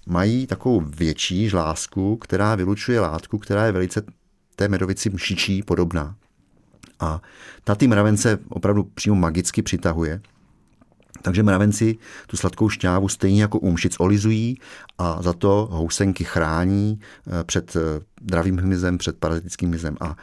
mají 0.07 0.47
takovou 0.47 0.81
větší 0.81 1.49
žlázku, 1.49 2.17
která 2.17 2.55
vylučuje 2.55 3.01
látku, 3.01 3.39
která 3.39 3.67
je 3.67 3.73
velice 3.73 4.03
té 4.57 4.69
medovici 4.69 5.11
mšičí 5.11 5.63
podobná. 5.63 6.17
A 7.01 7.23
ta 7.65 7.75
ty 7.75 7.89
mravence 7.89 8.39
opravdu 8.49 8.85
přímo 8.85 9.17
magicky 9.17 9.63
přitahuje. 9.63 10.21
Takže 11.23 11.43
mravenci 11.43 11.99
tu 12.27 12.37
sladkou 12.37 12.69
šťávu 12.69 13.09
stejně 13.09 13.43
jako 13.43 13.59
u 13.59 13.71
mšic 13.71 14.01
olizují 14.01 14.59
a 14.99 15.23
za 15.23 15.33
to 15.33 15.69
housenky 15.71 16.25
chrání 16.25 17.01
eh, 17.01 17.45
před 17.45 17.77
eh, 17.77 17.81
dravým 18.21 18.59
hmyzem, 18.59 18.99
před 18.99 19.17
parazitickým 19.19 19.69
hmyzem. 19.69 19.97
A 20.01 20.17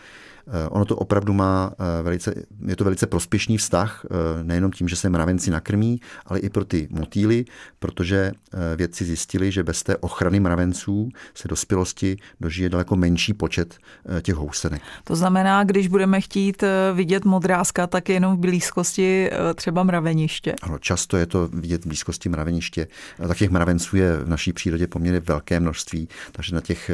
ono 0.69 0.85
to 0.85 0.95
opravdu 0.95 1.33
má 1.33 1.71
eh, 1.71 2.03
velice, 2.03 2.33
je 2.67 2.75
to 2.75 2.83
velice 2.83 3.07
prospěšný 3.07 3.57
vztah, 3.57 4.05
eh, 4.05 4.43
nejenom 4.43 4.71
tím, 4.71 4.87
že 4.87 4.95
se 4.95 5.09
mravenci 5.09 5.51
nakrmí, 5.51 6.01
ale 6.25 6.39
i 6.39 6.49
pro 6.49 6.65
ty 6.65 6.87
motýly, 6.91 7.45
protože 7.79 8.31
vědci 8.75 9.05
zjistili, 9.05 9.51
že 9.51 9.63
bez 9.63 9.83
té 9.83 9.97
ochrany 9.97 10.39
mravenců 10.39 11.09
se 11.33 11.47
dospělosti 11.47 12.17
dožije 12.41 12.69
daleko 12.69 12.95
menší 12.95 13.33
počet 13.33 13.77
těch 14.21 14.35
housenek. 14.35 14.81
To 15.03 15.15
znamená, 15.15 15.63
když 15.63 15.87
budeme 15.87 16.21
chtít 16.21 16.63
vidět 16.93 17.25
modrázka, 17.25 17.87
tak 17.87 18.09
jenom 18.09 18.37
v 18.37 18.39
blízkosti 18.39 19.29
třeba 19.55 19.83
mraveniště. 19.83 20.55
Ano, 20.61 20.79
často 20.79 21.17
je 21.17 21.25
to 21.25 21.47
vidět 21.47 21.83
v 21.83 21.87
blízkosti 21.87 22.29
mraveniště. 22.29 22.87
Tak 23.27 23.37
těch 23.37 23.49
mravenců 23.49 23.97
je 23.97 24.17
v 24.17 24.29
naší 24.29 24.53
přírodě 24.53 24.87
poměrně 24.87 25.19
velké 25.19 25.59
množství, 25.59 26.07
takže 26.31 26.55
na 26.55 26.61
těch, 26.61 26.91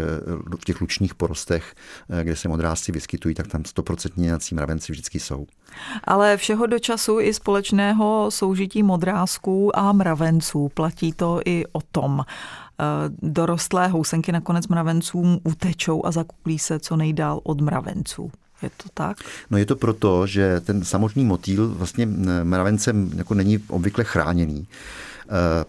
v 0.60 0.66
těch 0.66 0.82
lučních 0.82 1.16
porostech, 1.16 1.76
kde 2.24 2.36
se 2.36 2.48
modrázci 2.48 2.92
vyskytují, 2.92 3.36
tak 3.40 3.48
tam 3.48 3.66
stoprocentně 3.66 4.22
nějací 4.22 4.56
mravenci 4.56 4.92
vždycky 4.92 5.20
jsou. 5.20 5.48
Ale 6.04 6.38
všeho 6.38 6.66
do 6.66 6.80
času 6.80 7.20
i 7.20 7.34
společného 7.34 8.32
soužití 8.32 8.84
modrázků 8.84 9.80
a 9.80 9.92
mravenců. 9.92 10.70
Platí 10.74 11.14
to 11.14 11.42
i 11.46 11.66
o 11.72 11.82
tom. 11.92 12.22
Eh, 12.22 12.86
dorostlé 13.22 13.88
housenky 13.88 14.32
nakonec 14.32 14.68
mravencům 14.68 15.40
utečou 15.44 16.06
a 16.06 16.12
zakuklí 16.12 16.60
se 16.60 16.80
co 16.80 16.96
nejdál 16.96 17.40
od 17.44 17.62
mravenců. 17.62 18.32
Je 18.62 18.70
to 18.70 18.90
tak? 18.94 19.18
No 19.50 19.58
je 19.58 19.66
to 19.66 19.76
proto, 19.76 20.28
že 20.28 20.60
ten 20.60 20.84
samotný 20.84 21.26
motýl 21.26 21.68
vlastně 21.68 22.06
mravencem 22.44 23.12
jako 23.16 23.34
není 23.34 23.58
obvykle 23.68 24.04
chráněný 24.04 24.68
eh, 25.30 25.66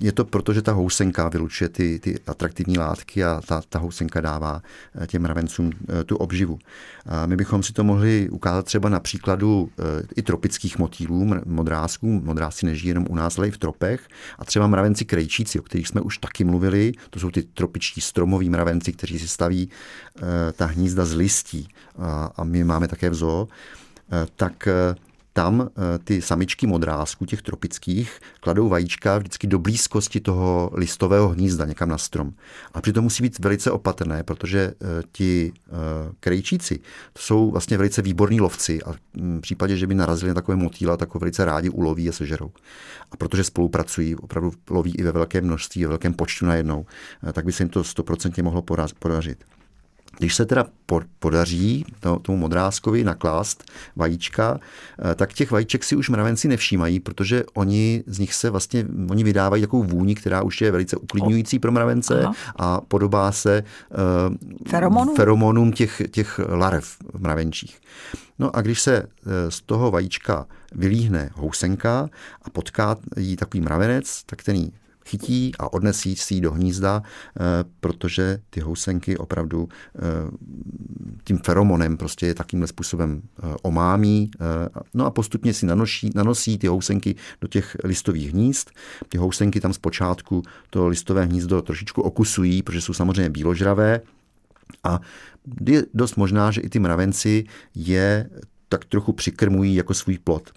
je 0.00 0.12
to 0.12 0.24
proto, 0.24 0.52
že 0.52 0.62
ta 0.62 0.72
housenka 0.72 1.28
vylučuje 1.28 1.68
ty, 1.68 1.98
ty 1.98 2.18
atraktivní 2.26 2.78
látky 2.78 3.24
a 3.24 3.40
ta, 3.46 3.62
ta 3.68 3.78
housenka 3.78 4.20
dává 4.20 4.62
eh, 4.94 5.06
těm 5.06 5.22
mravencům 5.22 5.70
eh, 5.72 6.04
tu 6.04 6.16
obživu. 6.16 6.58
A 7.06 7.26
my 7.26 7.36
bychom 7.36 7.62
si 7.62 7.72
to 7.72 7.84
mohli 7.84 8.28
ukázat 8.30 8.64
třeba 8.64 8.88
na 8.88 9.00
příkladu 9.00 9.70
eh, 9.78 10.06
i 10.16 10.22
tropických 10.22 10.78
motýlů, 10.78 11.34
modrázků. 11.46 12.06
Modrázci 12.06 12.66
nežijí 12.66 12.88
jenom 12.88 13.06
u 13.10 13.14
nás, 13.14 13.38
ale 13.38 13.48
i 13.48 13.50
v 13.50 13.58
tropech. 13.58 14.08
A 14.38 14.44
třeba 14.44 14.66
mravenci 14.66 15.04
krejčíci, 15.04 15.60
o 15.60 15.62
kterých 15.62 15.88
jsme 15.88 16.00
už 16.00 16.18
taky 16.18 16.44
mluvili, 16.44 16.92
to 17.10 17.20
jsou 17.20 17.30
ty 17.30 17.42
tropičtí 17.42 18.00
stromoví 18.00 18.50
mravenci, 18.50 18.92
kteří 18.92 19.18
si 19.18 19.28
staví 19.28 19.70
ta 20.52 20.66
hnízda 20.66 21.04
z 21.04 21.14
listí. 21.14 21.68
A, 21.98 22.32
a 22.36 22.44
my 22.44 22.64
máme 22.64 22.88
také 22.88 23.10
v 23.10 23.14
zoo. 23.14 23.48
Tak 24.36 24.68
tam 25.40 25.70
eh, 25.70 25.98
ty 25.98 26.22
samičky 26.22 26.66
modrázků, 26.66 27.26
těch 27.26 27.42
tropických, 27.42 28.20
kladou 28.40 28.68
vajíčka 28.68 29.18
vždycky 29.18 29.46
do 29.46 29.58
blízkosti 29.58 30.20
toho 30.20 30.70
listového 30.74 31.28
hnízda, 31.28 31.64
někam 31.64 31.88
na 31.88 31.98
strom. 31.98 32.32
A 32.74 32.80
přitom 32.80 33.04
musí 33.04 33.22
být 33.22 33.38
velice 33.38 33.70
opatrné, 33.70 34.22
protože 34.22 34.60
eh, 34.60 35.02
ti 35.12 35.52
eh, 35.52 35.72
krejčíci 36.20 36.78
to 37.12 37.22
jsou 37.22 37.50
vlastně 37.50 37.76
velice 37.78 38.02
výborní 38.02 38.40
lovci 38.40 38.82
a 38.82 38.92
v 38.92 39.40
případě, 39.40 39.76
že 39.76 39.86
by 39.86 39.94
narazili 39.94 40.28
na 40.28 40.34
takové 40.34 40.56
motýla, 40.56 40.96
tak 40.96 41.14
ho 41.14 41.20
velice 41.20 41.44
rádi 41.44 41.68
uloví 41.68 42.08
a 42.08 42.12
sežerou. 42.12 42.50
A 43.10 43.16
protože 43.16 43.44
spolupracují, 43.44 44.16
opravdu 44.16 44.52
loví 44.70 44.94
i 44.94 45.02
ve 45.02 45.12
velkém 45.12 45.44
množství, 45.44 45.82
ve 45.82 45.88
velkém 45.88 46.14
počtu 46.14 46.46
najednou, 46.46 46.86
tak 47.32 47.44
by 47.44 47.52
se 47.52 47.62
jim 47.62 47.68
to 47.68 47.84
stoprocentně 47.84 48.42
mohlo 48.42 48.62
podařit. 48.98 49.44
Když 50.20 50.34
se 50.34 50.46
teda 50.46 50.66
podaří 51.18 51.84
tomu 52.22 52.38
modrázkovi 52.38 53.04
naklást 53.04 53.64
vajíčka, 53.96 54.60
eh, 55.10 55.14
tak 55.14 55.32
těch 55.32 55.50
vajíček 55.50 55.84
si 55.84 55.96
už 55.96 56.08
mravenci 56.08 56.48
nevšímají, 56.48 57.00
protože 57.00 57.44
oni 57.54 58.02
z 58.06 58.18
nich 58.18 58.34
se 58.34 58.50
vlastně, 58.50 58.86
oni 59.10 59.24
vydávají 59.24 59.62
takovou 59.62 59.82
vůni, 59.82 60.14
která 60.14 60.42
už 60.42 60.60
je 60.60 60.70
velice 60.70 60.96
uklidňující 60.96 61.58
pro 61.58 61.72
mravence 61.72 62.20
Aha. 62.20 62.34
a 62.56 62.80
podobá 62.80 63.32
se 63.32 63.64
uh, 63.90 64.36
feromonům, 64.68 65.16
feromonům 65.16 65.72
těch, 65.72 66.02
těch 66.10 66.40
larev 66.48 66.96
mravenčích. 67.18 67.80
No 68.38 68.56
a 68.56 68.60
když 68.60 68.80
se 68.80 68.96
eh, 68.96 69.50
z 69.50 69.60
toho 69.60 69.90
vajíčka 69.90 70.46
vylíhne 70.72 71.30
housenka 71.34 72.10
a 72.42 72.50
potká 72.50 72.96
jí 73.16 73.36
takový 73.36 73.60
mravenec, 73.60 74.22
tak 74.26 74.42
ten 74.42 74.56
jí 74.56 74.72
chytí 75.10 75.52
a 75.58 75.72
odnesí 75.72 76.16
si 76.16 76.40
do 76.40 76.52
hnízda, 76.52 77.02
eh, 77.02 77.42
protože 77.80 78.38
ty 78.50 78.60
housenky 78.60 79.16
opravdu 79.16 79.68
eh, 79.68 80.00
tím 81.24 81.38
feromonem 81.38 81.96
prostě 81.96 82.26
je 82.26 82.34
takýmhle 82.34 82.66
způsobem 82.66 83.22
eh, 83.22 83.54
omámí. 83.62 84.30
No 84.94 85.06
a 85.06 85.10
postupně 85.10 85.54
si 85.54 85.66
nanoší, 85.66 86.10
nanosí 86.14 86.58
ty 86.58 86.66
housenky 86.66 87.14
do 87.40 87.48
těch 87.48 87.76
listových 87.84 88.32
hnízd. 88.32 88.70
Ty 89.08 89.18
housenky 89.18 89.60
tam 89.60 89.72
zpočátku 89.72 90.42
to 90.70 90.88
listové 90.88 91.24
hnízdo 91.24 91.62
trošičku 91.62 92.02
okusují, 92.02 92.62
protože 92.62 92.80
jsou 92.80 92.92
samozřejmě 92.92 93.30
bíložravé, 93.30 94.00
a 94.84 95.00
je 95.66 95.86
dost 95.94 96.16
možná, 96.16 96.50
že 96.50 96.60
i 96.60 96.68
ty 96.68 96.78
mravenci 96.78 97.44
je 97.74 98.30
tak 98.70 98.84
trochu 98.84 99.12
přikrmují 99.12 99.74
jako 99.74 99.94
svůj 99.94 100.18
plot. 100.18 100.50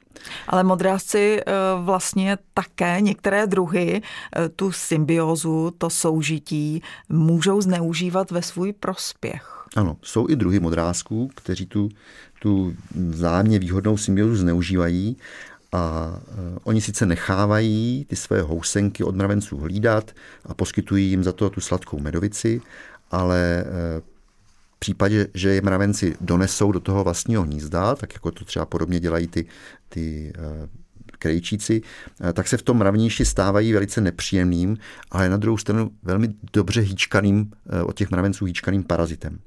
Ale 0.48 0.64
modrázci 0.64 1.40
eh, 1.40 1.54
vlastně 1.84 2.38
také 2.54 3.02
některé 3.02 3.48
druhy 3.48 4.02
eh, 4.02 4.50
tu 4.50 4.72
symbiózu, 4.72 5.74
to 5.78 5.90
soužití 5.90 6.82
můžou 7.10 7.62
zneužívat 7.62 8.32
ve 8.32 8.42
svůj 8.42 8.74
prospěch. 8.74 9.66
Ano, 9.76 9.98
jsou 10.02 10.30
i 10.30 10.36
druhy 10.36 10.60
modrázků, 10.60 11.30
kteří 11.36 11.66
tu, 11.66 11.90
tu 12.42 12.76
vzájemně 12.96 13.60
výhodnou 13.60 13.98
symbiózu 13.98 14.36
zneužívají 14.36 15.18
a 15.72 16.14
uh, 16.28 16.58
oni 16.64 16.82
sice 16.82 17.06
nechávají 17.06 18.06
ty 18.10 18.16
své 18.16 18.42
housenky 18.42 19.04
od 19.04 19.16
mravenců 19.16 19.58
hlídat 19.58 20.12
a 20.46 20.54
poskytují 20.54 21.10
jim 21.10 21.24
za 21.24 21.32
to 21.32 21.50
tu 21.50 21.62
sladkou 21.62 22.00
medovici, 22.00 22.62
ale 23.12 23.66
případě, 24.84 25.28
že 25.34 25.50
je 25.50 25.62
mravenci 25.62 26.16
donesou 26.22 26.72
do 26.72 26.80
toho 26.80 27.04
vlastního 27.04 27.44
hnízda, 27.44 27.96
tak 27.96 28.14
jako 28.14 28.32
to 28.32 28.46
třeba 28.46 28.66
podobně 28.66 29.00
dělají 29.00 29.28
ty, 29.28 29.46
ty 29.90 30.34
uh, 30.38 30.68
krejčíci, 31.20 31.82
uh, 31.82 32.32
tak 32.32 32.48
se 32.48 32.58
v 32.58 32.62
tom 32.62 32.78
mraveništi 32.78 33.26
stávají 33.26 33.74
velice 33.74 34.02
nepříjemným, 34.02 34.78
ale 35.12 35.30
na 35.30 35.38
druhou 35.38 35.58
stranu 35.58 35.92
velmi 36.04 36.30
dobře 36.54 36.82
hýčkaným, 36.82 37.40
uh, 37.40 37.90
od 37.90 37.96
těch 37.96 38.12
mravenců 38.12 38.46
hýčkaným 38.46 38.84
parazitem. 38.84 39.40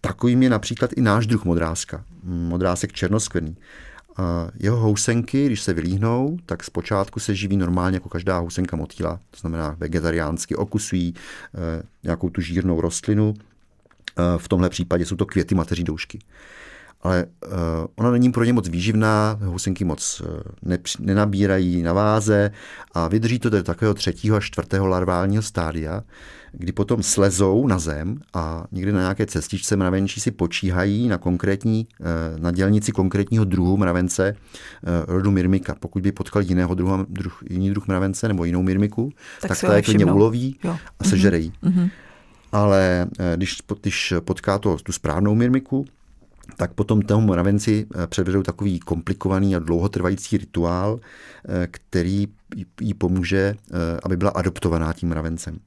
Takovým 0.00 0.42
je 0.42 0.50
například 0.50 0.92
i 0.92 1.00
náš 1.00 1.26
druh 1.26 1.44
modrázka, 1.44 2.04
modrázek 2.22 2.92
černoskvrný. 2.92 3.56
Jeho 4.60 4.76
housenky, 4.76 5.46
když 5.46 5.60
se 5.60 5.72
vylíhnou, 5.72 6.38
tak 6.46 6.64
zpočátku 6.64 7.20
se 7.20 7.34
živí 7.34 7.56
normálně 7.56 7.96
jako 7.96 8.08
každá 8.08 8.38
housenka 8.38 8.76
motýla, 8.76 9.20
to 9.30 9.40
znamená 9.40 9.76
vegetariánsky, 9.78 10.56
okusují 10.56 11.14
nějakou 12.02 12.30
tu 12.30 12.40
žírnou 12.40 12.80
rostlinu, 12.80 13.34
Eh, 13.34 13.53
v 14.36 14.48
tomhle 14.48 14.70
případě 14.70 15.06
jsou 15.06 15.16
to 15.16 15.26
květy 15.26 15.54
mateří 15.54 15.84
doušky. 15.84 16.18
Ale 17.02 17.26
uh, 17.46 17.50
ona 17.96 18.10
není 18.10 18.32
pro 18.32 18.44
ně 18.44 18.52
moc 18.52 18.68
výživná, 18.68 19.38
housenky 19.42 19.84
moc 19.84 20.22
nepři, 20.62 20.98
nenabírají 21.00 21.82
na 21.82 21.92
váze 21.92 22.50
a 22.92 23.08
vydrží 23.08 23.38
to 23.38 23.50
do 23.50 23.62
takového 23.62 23.94
třetího 23.94 24.36
a 24.36 24.40
čtvrtého 24.40 24.86
larválního 24.86 25.42
stádia, 25.42 26.02
kdy 26.52 26.72
potom 26.72 27.02
slezou 27.02 27.66
na 27.66 27.78
zem 27.78 28.20
a 28.34 28.64
někdy 28.72 28.92
na 28.92 29.00
nějaké 29.00 29.26
cestičce 29.26 29.76
mravenčí 29.76 30.20
si 30.20 30.30
počíhají 30.30 31.08
na 31.08 31.18
konkrétní, 31.18 31.86
na 32.38 32.50
dělnici 32.50 32.92
konkrétního 32.92 33.44
druhu 33.44 33.76
mravence 33.76 34.36
rodu 35.06 35.30
mirmika. 35.30 35.76
Pokud 35.80 36.02
by 36.02 36.12
potkal 36.12 36.42
jiného 36.42 36.74
druhu, 36.74 37.06
druh, 37.08 37.42
jiný 37.50 37.70
druh 37.70 37.86
mravence 37.86 38.28
nebo 38.28 38.44
jinou 38.44 38.62
mirmiku, 38.62 39.12
tak, 39.40 39.48
tak 39.48 39.60
ta 39.60 39.76
je 39.76 39.82
klidně 39.82 40.04
uloví 40.04 40.58
jo. 40.64 40.76
a 40.98 41.04
sežerejí. 41.04 41.52
Mm-hmm 41.62 41.90
ale 42.54 43.06
eh, 43.18 43.36
když, 43.36 43.58
když 43.80 44.14
potká 44.20 44.58
to, 44.58 44.76
tu 44.76 44.92
správnou 44.92 45.34
mirmiku, 45.34 45.84
tak 46.56 46.72
potom 46.72 47.02
tomu 47.02 47.26
mravenci 47.26 47.86
eh, 47.94 48.06
předvedou 48.06 48.42
takový 48.42 48.78
komplikovaný 48.78 49.56
a 49.56 49.58
dlouhotrvající 49.58 50.36
rituál, 50.36 51.00
eh, 51.48 51.66
který 51.70 52.28
jí 52.80 52.94
pomůže, 52.94 53.54
aby 54.02 54.16
byla 54.16 54.30
adoptovaná 54.30 54.92
tím 54.92 55.08
mravencem. 55.08 55.58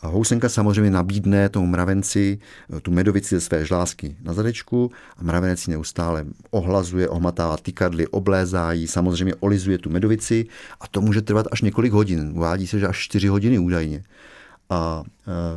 A 0.00 0.06
housenka 0.08 0.48
samozřejmě 0.48 0.90
nabídne 0.90 1.48
tomu 1.48 1.66
mravenci 1.66 2.38
tu 2.82 2.90
medovici 2.90 3.34
ze 3.34 3.40
své 3.40 3.64
žlásky 3.64 4.16
na 4.22 4.32
zadečku 4.32 4.90
a 5.16 5.22
mravenec 5.22 5.68
ji 5.68 5.70
neustále 5.70 6.24
ohlazuje, 6.50 7.08
ohmatává 7.08 7.56
tykadly, 7.56 8.06
oblézá 8.06 8.72
ji, 8.72 8.88
samozřejmě 8.88 9.34
olizuje 9.34 9.78
tu 9.78 9.90
medovici 9.90 10.46
a 10.80 10.88
to 10.88 11.00
může 11.00 11.22
trvat 11.22 11.46
až 11.52 11.62
několik 11.62 11.92
hodin. 11.92 12.32
Uvádí 12.34 12.66
se, 12.66 12.78
že 12.78 12.86
až 12.86 12.98
4 12.98 13.28
hodiny 13.28 13.58
údajně. 13.58 14.04
A 14.70 15.02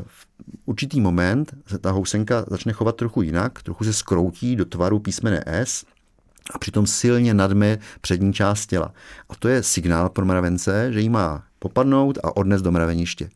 v 0.05 0.30
určitý 0.65 1.01
moment 1.01 1.53
se 1.67 1.77
ta 1.77 1.91
housenka 1.91 2.45
začne 2.47 2.73
chovat 2.73 2.95
trochu 2.95 3.21
jinak, 3.21 3.63
trochu 3.63 3.83
se 3.83 3.93
skroutí 3.93 4.55
do 4.55 4.65
tvaru 4.65 4.99
písmene 4.99 5.43
S 5.45 5.85
a 6.53 6.59
přitom 6.59 6.87
silně 6.87 7.33
nadme 7.33 7.77
přední 8.01 8.33
část 8.33 8.67
těla. 8.67 8.93
A 9.29 9.35
to 9.35 9.47
je 9.47 9.63
signál 9.63 10.09
pro 10.09 10.25
mravence, 10.25 10.93
že 10.93 11.01
jí 11.01 11.09
má 11.09 11.43
popadnout 11.59 12.17
a 12.23 12.37
odnes 12.37 12.61
do 12.61 12.71
mraveniště. 12.71 13.29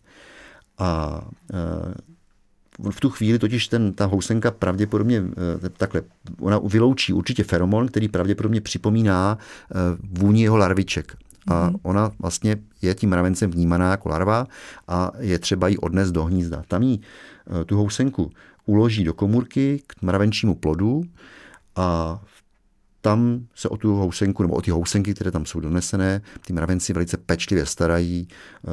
A 0.78 1.22
e, 1.54 2.92
v 2.92 3.00
tu 3.00 3.10
chvíli 3.10 3.40
totiž 3.40 3.68
ten, 3.68 3.94
ta 3.94 4.06
housenka 4.06 4.52
pravděpodobně 4.52 5.24
e, 5.66 5.70
takhle, 5.70 6.02
ona 6.40 6.60
vyloučí 6.60 7.14
určitě 7.14 7.44
feromon, 7.44 7.88
který 7.88 8.08
pravděpodobně 8.08 8.62
připomíná 8.62 9.38
e, 9.38 9.76
vůni 10.20 10.44
jeho 10.44 10.58
larviček. 10.58 11.18
A 11.48 11.70
mhm. 11.70 11.76
ona 11.84 12.12
vlastně 12.20 12.58
je 12.82 12.96
tím 12.96 13.10
mravencem 13.10 13.52
vnímaná 13.52 13.92
jako 13.92 14.10
larva 14.10 14.48
a 14.88 15.12
je 15.20 15.40
třeba 15.40 15.68
ji 15.68 15.78
odnes 15.78 16.12
do 16.12 16.24
hnízda. 16.24 16.64
Tam 16.68 16.84
jí 16.84 17.02
tu 17.66 17.78
housenku 17.78 18.32
uloží 18.66 19.04
do 19.04 19.14
komůrky 19.14 19.84
k 19.88 20.02
mravenčímu 20.02 20.56
plodu 20.56 21.04
a 21.76 22.20
tam 23.06 23.48
se 23.56 23.70
o 23.70 23.78
tu 23.78 23.96
housenku, 23.96 24.44
nebo 24.44 24.56
o 24.56 24.62
ty 24.62 24.72
housenky, 24.72 25.14
které 25.14 25.32
tam 25.32 25.46
jsou 25.46 25.60
donesené, 25.60 26.22
ty 26.46 26.54
mravenci 26.54 26.94
velice 26.94 27.18
pečlivě 27.18 27.66
starají, 27.66 28.28
eh, 28.28 28.70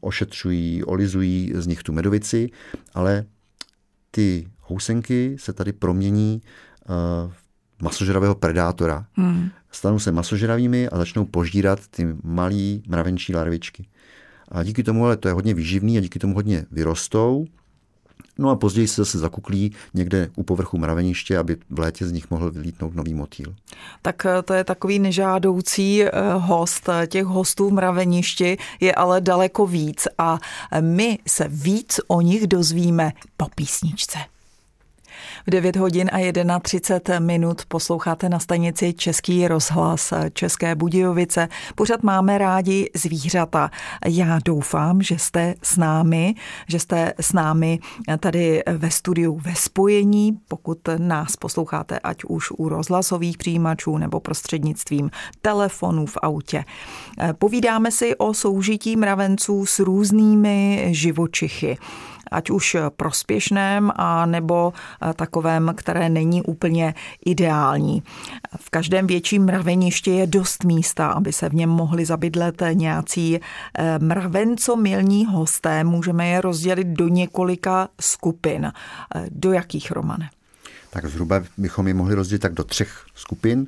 ošetřují, 0.00 0.84
olizují 0.84 1.52
z 1.54 1.66
nich 1.66 1.82
tu 1.82 1.92
medovici, 1.92 2.50
ale 2.94 3.24
ty 4.10 4.48
housenky 4.60 5.36
se 5.38 5.52
tady 5.52 5.72
promění 5.72 6.42
eh, 6.42 6.88
v 7.28 7.45
masožravého 7.82 8.34
predátora. 8.34 9.06
Hmm. 9.14 9.50
Stanou 9.70 9.98
se 9.98 10.12
masožravými 10.12 10.88
a 10.88 10.96
začnou 10.96 11.24
požírat 11.24 11.80
ty 11.90 12.06
malé 12.22 12.78
mravenčí 12.88 13.34
larvičky. 13.34 13.86
A 14.48 14.62
díky 14.62 14.82
tomu, 14.82 15.04
ale 15.04 15.16
to 15.16 15.28
je 15.28 15.34
hodně 15.34 15.54
výživný 15.54 15.98
a 15.98 16.00
díky 16.00 16.18
tomu 16.18 16.34
hodně 16.34 16.66
vyrostou 16.70 17.46
No 18.38 18.50
a 18.50 18.56
později 18.56 18.88
se 18.88 19.00
zase 19.00 19.18
zakuklí 19.18 19.72
někde 19.94 20.30
u 20.36 20.42
povrchu 20.42 20.78
mraveniště, 20.78 21.38
aby 21.38 21.56
v 21.70 21.78
létě 21.78 22.06
z 22.06 22.12
nich 22.12 22.30
mohl 22.30 22.50
vylítnout 22.50 22.94
nový 22.94 23.14
motýl. 23.14 23.54
Tak 24.02 24.26
eh, 24.26 24.42
to 24.42 24.54
je 24.54 24.64
takový 24.64 24.98
nežádoucí 24.98 26.04
eh, 26.04 26.10
host. 26.32 26.88
Těch 27.06 27.24
hostů 27.24 27.68
v 27.68 27.72
mraveništi 27.72 28.58
je 28.80 28.94
ale 28.94 29.20
daleko 29.20 29.66
víc 29.66 30.08
a 30.18 30.38
my 30.80 31.18
se 31.26 31.48
víc 31.48 32.00
o 32.08 32.20
nich 32.20 32.46
dozvíme 32.46 33.12
po 33.36 33.46
písničce. 33.54 34.18
V 35.46 35.50
9 35.50 35.76
hodin 35.76 36.10
a 36.12 36.60
31 36.60 37.26
minut 37.26 37.62
posloucháte 37.68 38.28
na 38.28 38.38
stanici 38.38 38.92
Český 38.92 39.48
rozhlas 39.48 40.12
České 40.32 40.74
Budějovice. 40.74 41.48
Pořád 41.74 42.02
máme 42.02 42.38
rádi 42.38 42.90
zvířata. 42.94 43.70
Já 44.06 44.38
doufám, 44.44 45.02
že 45.02 45.18
jste 45.18 45.54
s 45.62 45.76
námi, 45.76 46.34
že 46.68 46.78
jste 46.78 47.12
s 47.20 47.32
námi 47.32 47.78
tady 48.20 48.62
ve 48.76 48.90
studiu 48.90 49.40
ve 49.42 49.54
spojení, 49.54 50.38
pokud 50.48 50.78
nás 50.98 51.36
posloucháte 51.36 51.98
ať 51.98 52.24
už 52.24 52.50
u 52.50 52.68
rozhlasových 52.68 53.38
přijímačů 53.38 53.98
nebo 53.98 54.20
prostřednictvím 54.20 55.10
telefonů 55.42 56.06
v 56.06 56.16
autě. 56.22 56.64
Povídáme 57.38 57.90
si 57.90 58.16
o 58.16 58.34
soužití 58.34 58.96
mravenců 58.96 59.66
s 59.66 59.78
různými 59.78 60.88
živočichy 60.90 61.78
ať 62.30 62.50
už 62.50 62.76
prospěšném 62.96 63.92
a 63.96 64.26
nebo 64.26 64.72
eh, 64.72 65.14
takovém, 65.14 65.72
které 65.76 66.08
není 66.08 66.42
úplně 66.42 66.94
ideální. 67.26 68.02
V 68.60 68.70
každém 68.70 69.06
větším 69.06 69.44
mraveništi 69.44 70.10
je 70.10 70.26
dost 70.26 70.64
místa, 70.64 71.08
aby 71.08 71.32
se 71.32 71.48
v 71.48 71.54
něm 71.54 71.70
mohli 71.70 72.04
zabydlet 72.04 72.62
nějací 72.72 73.40
eh, 73.78 73.98
mravencomilní 73.98 75.26
hosté. 75.26 75.84
Můžeme 75.84 76.28
je 76.28 76.40
rozdělit 76.40 76.86
do 76.86 77.08
několika 77.08 77.88
skupin. 78.00 78.72
Eh, 79.14 79.26
do 79.30 79.52
jakých, 79.52 79.90
Romane? 79.90 80.30
tak 80.90 81.06
zhruba 81.06 81.44
bychom 81.56 81.88
je 81.88 81.94
mohli 81.94 82.14
rozdělit 82.14 82.38
tak 82.38 82.54
do 82.54 82.64
třech 82.64 83.04
skupin. 83.14 83.66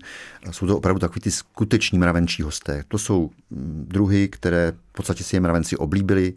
Jsou 0.50 0.66
to 0.66 0.76
opravdu 0.76 1.00
takový 1.00 1.20
ty 1.20 1.30
skuteční 1.30 1.98
mravenčí 1.98 2.42
hosté. 2.42 2.84
To 2.88 2.98
jsou 2.98 3.30
mm, 3.50 3.84
druhy, 3.88 4.28
které 4.28 4.72
v 4.72 4.92
podstatě 4.92 5.24
si 5.24 5.36
je 5.36 5.40
mravenci 5.40 5.76
oblíbili, 5.76 6.34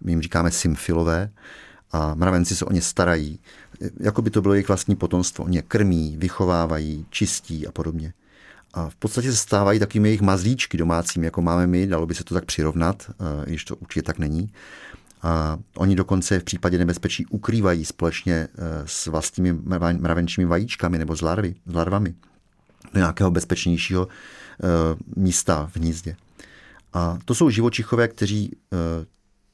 my 0.00 0.12
jim 0.12 0.22
říkáme 0.22 0.50
symfilové 0.50 1.30
a 1.92 2.14
mravenci 2.14 2.56
se 2.56 2.64
o 2.64 2.72
ně 2.72 2.82
starají, 2.82 3.40
jako 4.00 4.22
by 4.22 4.30
to 4.30 4.42
bylo 4.42 4.54
jejich 4.54 4.68
vlastní 4.68 4.96
potomstvo. 4.96 5.44
Oni 5.44 5.56
je 5.56 5.62
krmí, 5.62 6.16
vychovávají, 6.18 7.06
čistí 7.10 7.66
a 7.66 7.72
podobně. 7.72 8.12
A 8.74 8.88
v 8.88 8.96
podstatě 8.96 9.30
se 9.30 9.36
stávají 9.36 9.78
takovými 9.78 10.08
jejich 10.08 10.20
mazlíčky 10.20 10.76
domácími, 10.76 11.26
jako 11.26 11.42
máme 11.42 11.66
my, 11.66 11.86
dalo 11.86 12.06
by 12.06 12.14
se 12.14 12.24
to 12.24 12.34
tak 12.34 12.44
přirovnat, 12.44 13.10
eh, 13.10 13.44
když 13.46 13.64
to 13.64 13.76
určitě 13.76 14.02
tak 14.02 14.18
není. 14.18 14.52
A 15.22 15.58
oni 15.76 15.96
dokonce 15.96 16.40
v 16.40 16.44
případě 16.44 16.78
nebezpečí 16.78 17.26
ukrývají 17.26 17.84
společně 17.84 18.34
eh, 18.34 18.48
s 18.86 19.06
vlastními 19.06 19.52
mravenčími 19.98 20.46
vajíčkami 20.46 20.98
nebo 20.98 21.16
s, 21.16 21.20
larvy, 21.20 21.54
s 21.66 21.74
larvami 21.74 22.14
do 22.94 23.00
nějakého 23.00 23.30
bezpečnějšího 23.30 24.08
eh, 24.08 24.66
místa 25.16 25.70
v 25.72 25.76
hnízdě. 25.76 26.16
A 26.92 27.18
to 27.24 27.34
jsou 27.34 27.50
živočichové, 27.50 28.08
kteří 28.08 28.56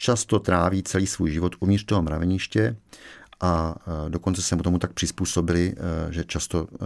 často 0.05 0.39
tráví 0.39 0.83
celý 0.83 1.07
svůj 1.07 1.31
život 1.31 1.57
uvnitř 1.61 1.85
toho 1.85 2.03
mraveniště 2.03 2.77
a 3.41 3.75
e, 4.07 4.11
dokonce 4.11 4.43
se 4.43 4.57
mu 4.57 4.63
tomu 4.63 4.79
tak 4.79 4.93
přizpůsobili, 4.93 5.75
e, 5.77 6.13
že 6.13 6.25
často 6.25 6.67
e, 6.73 6.77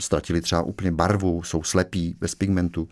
ztratili 0.00 0.40
třeba 0.40 0.62
úplně 0.62 0.92
barvu, 0.92 1.42
jsou 1.42 1.62
slepí, 1.62 2.16
bez 2.20 2.34
pigmentu. 2.34 2.88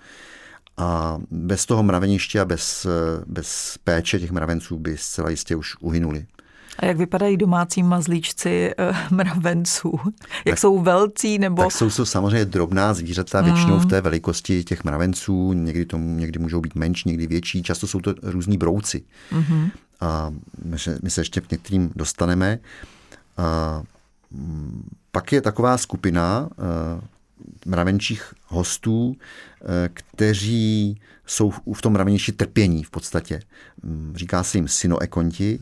A 0.76 1.18
bez 1.30 1.66
toho 1.66 1.82
mraveniště 1.82 2.40
a 2.40 2.44
bez, 2.44 2.86
bez 3.26 3.78
péče 3.84 4.20
těch 4.20 4.30
mravenců 4.30 4.78
by 4.78 4.96
zcela 4.96 5.30
jistě 5.30 5.56
už 5.56 5.76
uhynuli. 5.80 6.26
A 6.78 6.86
jak 6.86 6.96
vypadají 6.96 7.36
domácí 7.36 7.82
mazlíčci 7.82 8.70
uh, 8.90 8.96
mravenců? 9.16 10.00
Jak 10.04 10.44
tak, 10.44 10.58
jsou 10.58 10.82
velcí 10.82 11.38
nebo... 11.38 11.62
Tak 11.62 11.72
jsou 11.72 11.90
to 11.90 12.06
samozřejmě 12.06 12.44
drobná 12.44 12.94
zvířata, 12.94 13.40
většinou 13.40 13.78
v 13.78 13.86
té 13.86 14.00
velikosti 14.00 14.64
těch 14.64 14.84
mravenců, 14.84 15.52
někdy, 15.52 15.86
to, 15.86 15.98
někdy 15.98 16.38
můžou 16.38 16.60
být 16.60 16.74
menší, 16.74 17.08
někdy 17.08 17.26
větší, 17.26 17.62
často 17.62 17.86
jsou 17.86 18.00
to 18.00 18.14
různí 18.22 18.58
brouci. 18.58 19.02
Mm-hmm. 19.32 19.70
A 20.00 20.32
my 20.64 20.78
se, 20.78 20.98
my 21.02 21.10
se 21.10 21.20
ještě 21.20 21.40
k 21.40 21.50
některým 21.50 21.92
dostaneme. 21.96 22.58
A, 23.36 23.82
mm, 24.30 24.88
pak 25.10 25.32
je 25.32 25.40
taková 25.40 25.78
skupina 25.78 26.48
uh, 26.56 27.00
mravenčích 27.66 28.32
hostů, 28.46 29.06
uh, 29.06 29.16
kteří 29.94 31.00
jsou 31.26 31.50
v 31.74 31.82
tom 31.82 31.92
mraveništi 31.92 32.32
trpění 32.32 32.84
v 32.84 32.90
podstatě. 32.90 33.40
Mm, 33.82 34.12
říká 34.16 34.42
se 34.42 34.58
jim 34.58 34.68
synoekonti 34.68 35.60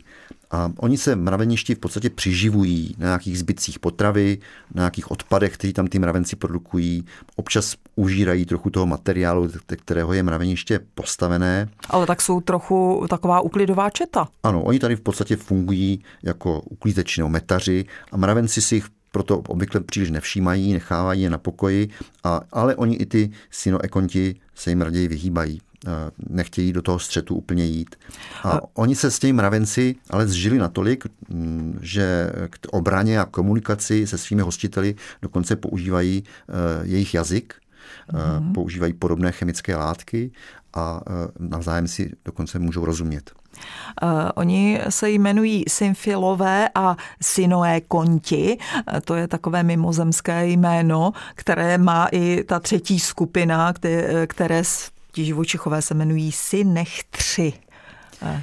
a 0.50 0.72
oni 0.76 0.98
se 0.98 1.16
mraveništi 1.16 1.74
v 1.74 1.78
podstatě 1.78 2.10
přiživují 2.10 2.94
na 2.98 3.06
nějakých 3.06 3.38
zbytcích 3.38 3.78
potravy, 3.78 4.38
na 4.74 4.80
nějakých 4.80 5.10
odpadech, 5.10 5.54
které 5.54 5.72
tam 5.72 5.86
ty 5.86 5.98
mravenci 5.98 6.36
produkují. 6.36 7.04
Občas 7.36 7.74
užírají 7.96 8.46
trochu 8.46 8.70
toho 8.70 8.86
materiálu, 8.86 9.48
kterého 9.66 10.12
je 10.12 10.22
mraveniště 10.22 10.80
postavené. 10.94 11.68
Ale 11.90 12.06
tak 12.06 12.22
jsou 12.22 12.40
trochu 12.40 13.06
taková 13.10 13.40
uklidová 13.40 13.90
četa. 13.90 14.28
Ano, 14.42 14.62
oni 14.62 14.78
tady 14.78 14.96
v 14.96 15.00
podstatě 15.00 15.36
fungují 15.36 16.02
jako 16.22 16.60
uklízeči 16.60 17.20
nebo 17.20 17.28
metaři 17.28 17.84
a 18.12 18.16
mravenci 18.16 18.62
si 18.62 18.74
jich 18.74 18.86
proto 19.12 19.38
obvykle 19.38 19.80
příliš 19.80 20.10
nevšímají, 20.10 20.72
nechávají 20.72 21.22
je 21.22 21.30
na 21.30 21.38
pokoji, 21.38 21.88
a, 22.24 22.40
ale 22.52 22.76
oni 22.76 22.96
i 22.96 23.06
ty 23.06 23.30
synoekonti 23.50 24.34
se 24.54 24.70
jim 24.70 24.82
raději 24.82 25.08
vyhýbají 25.08 25.60
nechtějí 26.28 26.72
do 26.72 26.82
toho 26.82 26.98
střetu 26.98 27.34
úplně 27.34 27.64
jít. 27.64 27.96
A 28.44 28.60
oni 28.74 28.96
se 28.96 29.10
s 29.10 29.18
těmi 29.18 29.32
mravenci 29.32 29.94
ale 30.10 30.28
zžili 30.28 30.58
natolik, 30.58 31.04
mm, 31.28 31.78
že 31.82 32.32
k 32.50 32.66
obraně 32.70 33.20
a 33.20 33.24
komunikaci 33.24 34.06
se 34.06 34.18
svými 34.18 34.42
hostiteli 34.42 34.94
dokonce 35.22 35.56
používají 35.56 36.24
e, 36.24 36.86
jejich 36.86 37.14
jazyk, 37.14 37.54
mm-hmm. 38.12 38.52
používají 38.52 38.92
podobné 38.92 39.32
chemické 39.32 39.76
látky 39.76 40.30
a 40.74 41.00
navzájem 41.38 41.88
si 41.88 42.12
dokonce 42.24 42.58
můžou 42.58 42.84
rozumět. 42.84 43.30
Oni 44.34 44.80
se 44.88 45.10
jmenují 45.10 45.64
symfilové 45.68 46.68
a 46.74 46.96
synoé 47.22 47.80
konti. 47.80 48.58
To 49.04 49.14
je 49.14 49.28
takové 49.28 49.62
mimozemské 49.62 50.46
jméno, 50.46 51.12
které 51.34 51.78
má 51.78 52.08
i 52.12 52.44
ta 52.44 52.60
třetí 52.60 53.00
skupina, 53.00 53.72
které, 53.72 54.26
které 54.26 54.62
Ti 55.12 55.24
živočichové 55.24 55.82
se 55.82 55.94
jmenují 55.94 56.32
synechtři. 56.32 57.52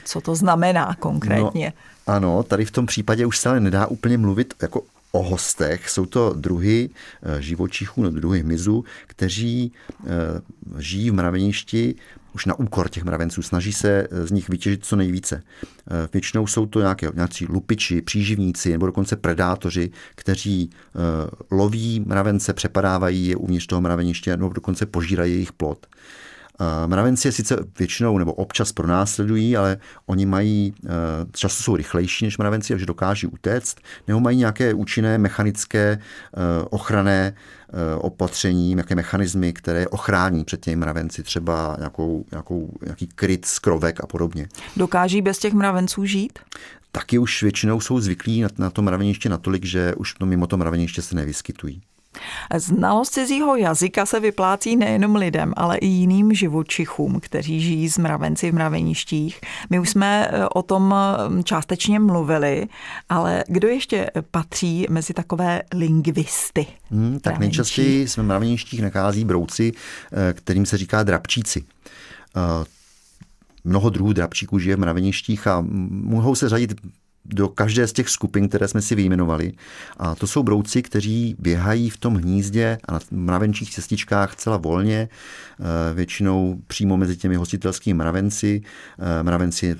Co 0.05 0.21
to 0.21 0.35
znamená 0.35 0.95
konkrétně? 0.99 1.73
No, 2.07 2.13
ano, 2.13 2.43
tady 2.43 2.65
v 2.65 2.71
tom 2.71 2.85
případě 2.85 3.25
už 3.25 3.37
se 3.37 3.49
ale 3.49 3.59
nedá 3.59 3.87
úplně 3.87 4.17
mluvit 4.17 4.53
jako 4.61 4.81
o 5.11 5.23
hostech. 5.23 5.89
Jsou 5.89 6.05
to 6.05 6.33
druhy 6.33 6.89
živočichů 7.39 8.03
nebo 8.03 8.19
druhy 8.19 8.39
hmyzu, 8.39 8.85
kteří 9.07 9.71
žijí 10.77 11.09
v 11.09 11.13
mraveništi 11.13 11.95
už 12.33 12.45
na 12.45 12.59
úkor 12.59 12.89
těch 12.89 13.03
mravenců, 13.03 13.41
snaží 13.41 13.73
se 13.73 14.07
z 14.11 14.31
nich 14.31 14.49
vytěžit 14.49 14.85
co 14.85 14.95
nejvíce. 14.95 15.43
Většinou 16.13 16.47
jsou 16.47 16.65
to 16.65 16.79
nějaké, 16.79 17.11
nějací 17.13 17.45
lupiči, 17.45 18.01
příživníci 18.01 18.71
nebo 18.71 18.85
dokonce 18.85 19.15
predátoři, 19.15 19.91
kteří 20.15 20.69
loví 21.51 21.99
mravence, 21.99 22.53
přepadávají 22.53 23.27
je 23.27 23.35
uvnitř 23.35 23.67
toho 23.67 23.81
mraveniště 23.81 24.37
nebo 24.37 24.49
dokonce 24.49 24.85
požírají 24.85 25.33
jejich 25.33 25.51
plod. 25.51 25.87
Mravenci 26.85 27.27
je 27.27 27.31
sice 27.31 27.57
většinou 27.79 28.17
nebo 28.17 28.33
občas 28.33 28.71
pronásledují, 28.71 29.57
ale 29.57 29.77
oni 30.05 30.25
mají, 30.25 30.73
eh, 30.85 30.89
často 31.31 31.63
jsou 31.63 31.75
rychlejší 31.75 32.25
než 32.25 32.37
mravenci, 32.37 32.73
takže 32.73 32.85
dokáží 32.85 33.27
utéct, 33.27 33.77
nebo 34.07 34.19
mají 34.19 34.37
nějaké 34.37 34.73
účinné 34.73 35.17
mechanické 35.17 35.99
eh, 35.99 35.99
ochranné 36.69 37.33
eh, 37.33 37.95
opatření, 37.95 38.69
nějaké 38.69 38.95
mechanismy, 38.95 39.53
které 39.53 39.87
ochrání 39.87 40.43
před 40.43 40.61
těmi 40.61 40.75
mravenci, 40.75 41.23
třeba 41.23 41.75
nějakou, 41.77 42.25
nějakou, 42.31 42.73
nějaký 42.85 43.07
kryt 43.07 43.45
z 43.45 43.59
krovek 43.59 44.03
a 44.03 44.07
podobně. 44.07 44.47
Dokáží 44.77 45.21
bez 45.21 45.37
těch 45.37 45.53
mravenců 45.53 46.05
žít? 46.05 46.39
Taky 46.91 47.17
už 47.17 47.43
většinou 47.43 47.81
jsou 47.81 47.99
zvyklí 47.99 48.41
na, 48.41 48.49
na 48.57 48.69
to 48.69 48.81
mraveniště 48.81 49.29
natolik, 49.29 49.65
že 49.65 49.95
už 49.95 50.15
no, 50.19 50.27
mimo 50.27 50.47
to 50.47 50.57
mraveniště 50.57 51.01
se 51.01 51.15
nevyskytují. 51.15 51.81
Znalost 52.55 53.13
cizího 53.13 53.55
jazyka 53.55 54.05
se 54.05 54.19
vyplácí 54.19 54.75
nejenom 54.75 55.15
lidem, 55.15 55.53
ale 55.57 55.77
i 55.77 55.85
jiným 55.85 56.33
živočichům, 56.33 57.19
kteří 57.19 57.61
žijí 57.61 57.89
z 57.89 57.97
mravenci 57.97 58.51
v 58.51 58.53
mraveništích. 58.53 59.41
My 59.69 59.79
už 59.79 59.89
jsme 59.89 60.27
eh, 60.31 60.45
o 60.47 60.61
tom 60.61 60.95
eh, 60.95 61.43
částečně 61.43 61.99
mluvili, 61.99 62.67
ale 63.09 63.43
kdo 63.47 63.67
ještě 63.67 64.09
patří 64.31 64.85
mezi 64.89 65.13
takové 65.13 65.61
lingvisty? 65.73 66.65
Hmm, 66.91 67.19
tak 67.19 67.39
nejčastěji 67.39 68.07
jsme 68.07 68.23
v 68.23 68.25
mraveništích 68.25 68.81
nachází 68.81 69.25
brouci, 69.25 69.71
eh, 70.11 70.33
kterým 70.33 70.65
se 70.65 70.77
říká 70.77 71.03
drabčíci 71.03 71.63
mnoho 73.67 73.89
druhů 73.89 74.13
drabčíků 74.13 74.59
žije 74.59 74.75
v 74.75 74.79
mraveništích 74.79 75.47
a 75.47 75.65
mohou 75.89 76.35
se 76.35 76.49
řadit 76.49 76.73
do 77.27 77.47
každé 77.47 77.87
z 77.87 77.93
těch 77.93 78.09
skupin, 78.09 78.49
které 78.49 78.67
jsme 78.67 78.81
si 78.81 78.95
vyjmenovali. 78.95 79.53
A 79.97 80.15
to 80.15 80.27
jsou 80.27 80.43
brouci, 80.43 80.81
kteří 80.81 81.35
běhají 81.39 81.89
v 81.89 81.97
tom 81.97 82.15
hnízdě 82.15 82.77
a 82.87 82.93
na 82.93 82.99
mravenčích 83.11 83.73
cestičkách 83.73 84.35
celá 84.35 84.57
volně, 84.57 85.09
eh, 85.09 85.93
většinou 85.93 86.59
přímo 86.67 86.97
mezi 86.97 87.17
těmi 87.17 87.35
hostitelskými 87.35 87.97
mravenci. 87.97 88.61
Eh, 88.99 89.23
mravenci 89.23 89.75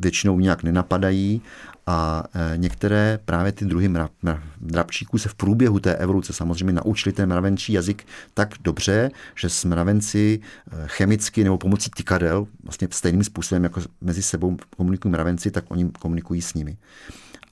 většinou 0.00 0.38
nějak 0.40 0.62
nenapadají 0.62 1.42
a 1.86 2.24
e, 2.34 2.56
některé 2.56 3.18
právě 3.24 3.52
ty 3.52 3.64
druhy 3.64 3.88
mra, 3.88 4.08
mra, 4.22 4.42
mravčíků 4.60 5.18
se 5.18 5.28
v 5.28 5.34
průběhu 5.34 5.80
té 5.80 5.94
evoluce 5.94 6.32
samozřejmě 6.32 6.72
naučili 6.72 7.12
ten 7.12 7.28
mravenčí 7.28 7.72
jazyk 7.72 8.06
tak 8.34 8.54
dobře, 8.60 9.10
že 9.34 9.48
s 9.48 9.64
mravenci 9.64 10.40
e, 10.40 10.82
chemicky 10.86 11.44
nebo 11.44 11.58
pomocí 11.58 11.90
tykadel, 11.90 12.46
vlastně 12.64 12.88
stejným 12.90 13.24
způsobem, 13.24 13.64
jako 13.64 13.80
mezi 14.00 14.22
sebou 14.22 14.56
komunikují 14.76 15.12
mravenci, 15.12 15.50
tak 15.50 15.64
oni 15.68 15.90
komunikují 15.98 16.42
s 16.42 16.54
nimi. 16.54 16.76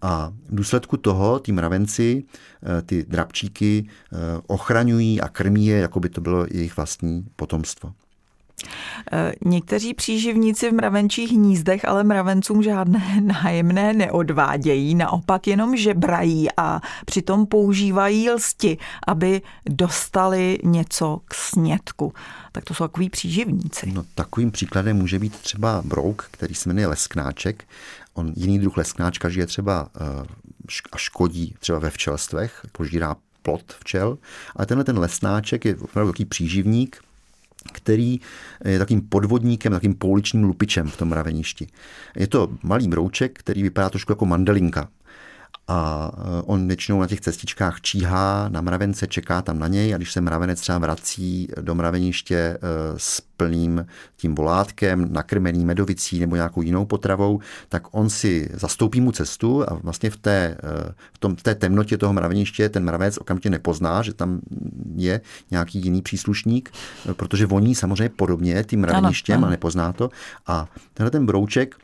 A 0.03 0.33
v 0.49 0.55
důsledku 0.55 0.97
toho 0.97 1.39
ty 1.39 1.53
mravenci, 1.53 2.25
e, 2.79 2.83
ty 2.83 3.05
drabčíky 3.09 3.89
ochraňují 4.47 5.21
a 5.21 5.29
krmí 5.29 5.67
je, 5.67 5.79
jako 5.79 6.01
by 6.01 6.09
to 6.09 6.21
bylo 6.21 6.47
jejich 6.51 6.77
vlastní 6.77 7.27
potomstvo. 7.37 7.93
Eh, 9.13 9.33
někteří 9.45 9.95
příživníci 9.95 10.71
v 10.71 10.75
mravenčích 10.75 11.31
hnízdech 11.31 11.85
ale 11.85 12.05
mravencům 12.05 12.63
žádné 12.63 13.21
nájemné 13.21 13.93
neodvádějí, 13.93 14.95
naopak 14.95 15.47
jenom 15.47 15.77
žebrají 15.77 16.49
a 16.57 16.81
přitom 17.07 17.47
používají 17.47 18.31
lsti, 18.31 18.79
aby 19.07 19.43
dostali 19.67 20.59
něco 20.65 21.21
k 21.25 21.35
snědku. 21.35 22.13
Tak 22.53 22.65
to 22.65 22.75
jsou 22.75 22.85
takový 22.85 23.11
příživníci. 23.11 23.93
No, 23.93 24.05
takovým 24.15 24.51
příkladem 24.51 24.97
může 24.97 25.19
být 25.19 25.37
třeba 25.37 25.83
brouk, 25.85 26.29
který 26.31 26.55
se 26.55 26.69
jmenuje 26.69 26.87
lesknáček. 26.87 27.65
On 28.15 28.33
jiný 28.37 28.59
druh 28.59 28.77
lesknáčka 28.77 29.29
žije 29.29 29.47
třeba 29.47 29.89
eh, 29.97 30.27
a 30.93 30.97
škodí 30.97 31.55
třeba 31.59 31.79
ve 31.79 31.91
včelstvech, 31.91 32.67
požírá 32.73 33.17
plot 33.43 33.73
včel, 33.81 34.19
ale 34.57 34.67
tenhle 34.67 34.85
ten 34.85 34.99
lesnáček 34.99 35.65
je 35.65 35.77
opravdu 35.77 36.13
takový 36.13 36.25
příživník, 36.25 37.03
který 37.73 38.21
je 38.65 38.79
takým 38.79 39.01
podvodníkem, 39.01 39.73
takým 39.73 39.95
pouličním 39.95 40.45
lupičem 40.45 40.89
v 40.89 40.97
tom 40.97 41.09
mraveništi. 41.09 41.67
Je 42.17 42.27
to 42.27 42.49
malý 42.63 42.89
brouček, 42.89 43.39
který 43.39 43.63
vypadá 43.63 43.91
trošku 43.91 44.13
jako 44.13 44.27
mandelinka 44.27 44.89
a 45.69 46.11
eh, 46.15 46.43
on 46.47 46.69
většinou 46.69 47.01
na 47.01 47.07
těch 47.07 47.21
cestičkách 47.21 47.81
číhá 47.81 48.49
na 48.49 48.61
mravence, 48.61 49.07
čeká 49.07 49.43
tam 49.43 49.59
na 49.59 49.69
něj 49.69 49.95
a 49.95 49.97
když 49.97 50.13
se 50.13 50.21
mravenec 50.21 50.61
třeba 50.61 50.79
vrací 50.79 51.49
do 51.61 51.75
mraveniště 51.75 52.37
eh, 52.37 52.59
s 52.97 53.21
plným 53.21 53.87
tím 54.17 54.35
volátkem, 54.35 55.13
nakrmený 55.13 55.65
medovicí 55.65 56.21
nebo 56.21 56.37
nějakou 56.37 56.63
jinou 56.63 56.85
potravou, 56.85 57.41
tak 57.69 57.83
on 57.91 58.11
si 58.11 58.51
zastoupí 58.53 59.01
mu 59.01 59.13
cestu 59.13 59.71
a 59.71 59.75
vlastně 59.75 60.11
v 60.11 60.17
té, 60.17 60.57
eh, 60.63 60.95
v 61.13 61.19
tom, 61.19 61.37
v 61.37 61.43
té 61.43 61.55
temnotě 61.55 61.99
toho 61.99 62.13
mraveniště 62.13 62.69
ten 62.69 62.85
mravec 62.85 63.19
okamžitě 63.19 63.51
nepozná, 63.51 64.03
že 64.03 64.15
tam 64.15 64.41
je 64.97 65.21
nějaký 65.51 65.79
jiný 65.79 66.03
příslušník, 66.03 66.71
protože 67.13 67.47
voní 67.47 67.75
samozřejmě 67.75 68.09
podobně 68.09 68.65
tím 68.65 68.81
mraveništěm 68.81 69.37
ano, 69.37 69.45
ano. 69.45 69.47
a 69.47 69.51
nepozná 69.51 69.93
to. 69.93 70.11
A 70.47 70.69
tenhle 70.95 71.11
ten 71.11 71.27
brouček 71.27 71.77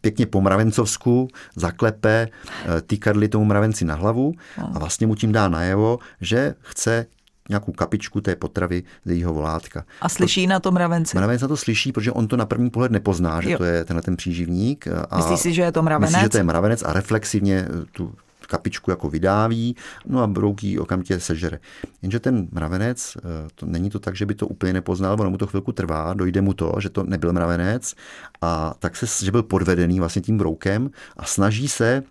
pěkně 0.00 0.26
po 0.26 0.40
mravencovsku 0.40 1.28
zaklepe 1.56 2.28
eh, 2.28 2.80
ty 2.80 2.98
kadly 2.98 3.28
tomu 3.28 3.44
mravenci 3.44 3.84
na 3.84 3.94
hlavu 3.94 4.32
a 4.74 4.78
vlastně 4.78 5.06
mu 5.06 5.14
tím 5.14 5.32
dá 5.32 5.48
najevo, 5.48 5.98
že 6.20 6.54
chce 6.60 7.06
nějakou 7.48 7.72
kapičku 7.72 8.20
té 8.20 8.36
potravy 8.36 8.82
z 9.04 9.10
jejího 9.10 9.34
volátka. 9.34 9.84
A 10.00 10.08
slyší 10.08 10.46
na 10.46 10.60
to 10.60 10.70
mravenci? 10.70 11.16
Mravenec 11.16 11.42
na 11.42 11.48
to 11.48 11.56
slyší, 11.56 11.92
protože 11.92 12.12
on 12.12 12.28
to 12.28 12.36
na 12.36 12.46
první 12.46 12.70
pohled 12.70 12.92
nepozná, 12.92 13.40
že 13.40 13.50
jo. 13.50 13.58
to 13.58 13.64
je 13.64 13.84
tenhle 13.84 14.02
ten 14.02 14.16
příživník. 14.16 14.88
A 15.10 15.16
Myslí 15.16 15.36
si, 15.36 15.52
že 15.54 15.62
je 15.62 15.72
to 15.72 15.82
mravenec? 15.82 16.10
Myslí, 16.10 16.22
že 16.22 16.28
to 16.28 16.36
je 16.36 16.42
mravenec 16.42 16.82
a 16.82 16.92
reflexivně 16.92 17.68
tu 17.92 18.12
kapičku 18.48 18.90
jako 18.90 19.10
vydáví, 19.10 19.76
no 20.06 20.22
a 20.22 20.26
brouký 20.26 20.78
okamžitě 20.78 21.20
sežere. 21.20 21.58
Jenže 22.02 22.20
ten 22.20 22.48
mravenec, 22.52 23.16
eh, 23.16 23.20
to 23.54 23.66
není 23.66 23.90
to 23.90 23.98
tak, 23.98 24.16
že 24.16 24.26
by 24.26 24.34
to 24.34 24.46
úplně 24.46 24.72
nepoznal, 24.72 25.16
ono 25.20 25.30
mu 25.30 25.38
to 25.38 25.46
chvilku 25.46 25.72
trvá, 25.72 26.14
dojde 26.14 26.40
mu 26.40 26.54
to, 26.54 26.72
že 26.80 26.90
to 26.90 27.02
nebyl 27.02 27.32
mravenec 27.32 27.94
a 28.42 28.74
tak 28.78 28.96
se, 28.96 29.24
že 29.24 29.30
byl 29.30 29.42
podvedený 29.42 30.00
vlastně 30.00 30.22
tím 30.22 30.38
broukem 30.38 30.90
a 31.16 31.24
snaží 31.24 31.68
se 31.68 32.02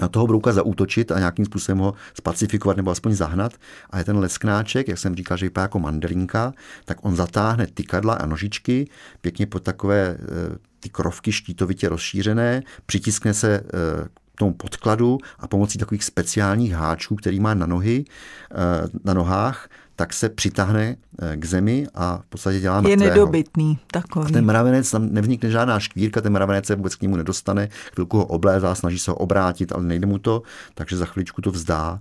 na 0.00 0.08
toho 0.08 0.26
brouka 0.26 0.52
zaútočit 0.52 1.12
a 1.12 1.18
nějakým 1.18 1.44
způsobem 1.44 1.78
ho 1.78 1.94
spacifikovat 2.14 2.76
nebo 2.76 2.90
aspoň 2.90 3.12
zahnat. 3.14 3.52
A 3.90 3.98
je 3.98 4.04
ten 4.04 4.18
lesknáček, 4.18 4.88
jak 4.88 4.98
jsem 4.98 5.14
říkal, 5.14 5.36
že 5.36 5.46
vypadá 5.46 5.62
jako 5.62 5.78
mandelinka, 5.78 6.52
tak 6.84 7.04
on 7.04 7.16
zatáhne 7.16 7.66
tykadla 7.66 8.14
a 8.14 8.26
nožičky 8.26 8.88
pěkně 9.20 9.46
pod 9.46 9.62
takové 9.62 10.16
eh, 10.20 10.58
ty 10.80 10.88
krovky 10.88 11.32
štítovitě 11.32 11.88
rozšířené, 11.88 12.62
přitiskne 12.86 13.34
se 13.34 13.54
eh, 13.54 14.08
tomu 14.34 14.52
podkladu 14.52 15.18
a 15.38 15.48
pomocí 15.48 15.78
takových 15.78 16.04
speciálních 16.04 16.72
háčků, 16.72 17.16
který 17.16 17.40
má 17.40 17.54
na 17.54 17.66
nohy, 17.66 18.04
eh, 18.50 18.88
na 19.04 19.14
nohách, 19.14 19.68
tak 19.96 20.12
se 20.12 20.28
přitáhne 20.28 20.96
eh, 21.18 21.36
k 21.36 21.44
zemi 21.44 21.86
a 21.94 22.18
v 22.18 22.26
podstatě 22.26 22.60
dělá 22.60 22.80
mrtvého. 22.80 23.04
Je 23.04 23.10
nedobytný 23.10 23.78
takový. 23.86 24.26
A 24.26 24.32
ten 24.32 24.44
mravenec, 24.44 24.90
tam 24.90 25.08
nevznikne 25.12 25.50
žádná 25.50 25.80
škvírka, 25.80 26.20
ten 26.20 26.32
mravenec 26.32 26.66
se 26.66 26.74
vůbec 26.74 26.94
k 26.94 27.02
němu 27.02 27.16
nedostane, 27.16 27.68
chvilku 27.94 28.18
ho 28.18 28.24
oblézá, 28.24 28.74
snaží 28.74 28.98
se 28.98 29.10
ho 29.10 29.16
obrátit, 29.16 29.72
ale 29.72 29.82
nejde 29.82 30.06
mu 30.06 30.18
to, 30.18 30.42
takže 30.74 30.96
za 30.96 31.06
chvíličku 31.06 31.42
to 31.42 31.50
vzdá 31.50 32.00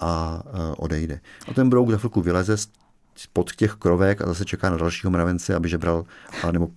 a 0.00 0.42
eh, 0.46 0.74
odejde. 0.76 1.20
A 1.48 1.54
ten 1.54 1.70
brouk 1.70 1.90
za 1.90 1.98
chvilku 1.98 2.20
vyleze 2.20 2.56
pod 3.32 3.52
těch 3.52 3.72
krovek 3.72 4.22
a 4.22 4.26
zase 4.26 4.44
čeká 4.44 4.70
na 4.70 4.76
dalšího 4.76 5.10
mravence, 5.10 5.54
aby 5.54 5.68
žebral 5.68 6.04
nebo 6.52 6.68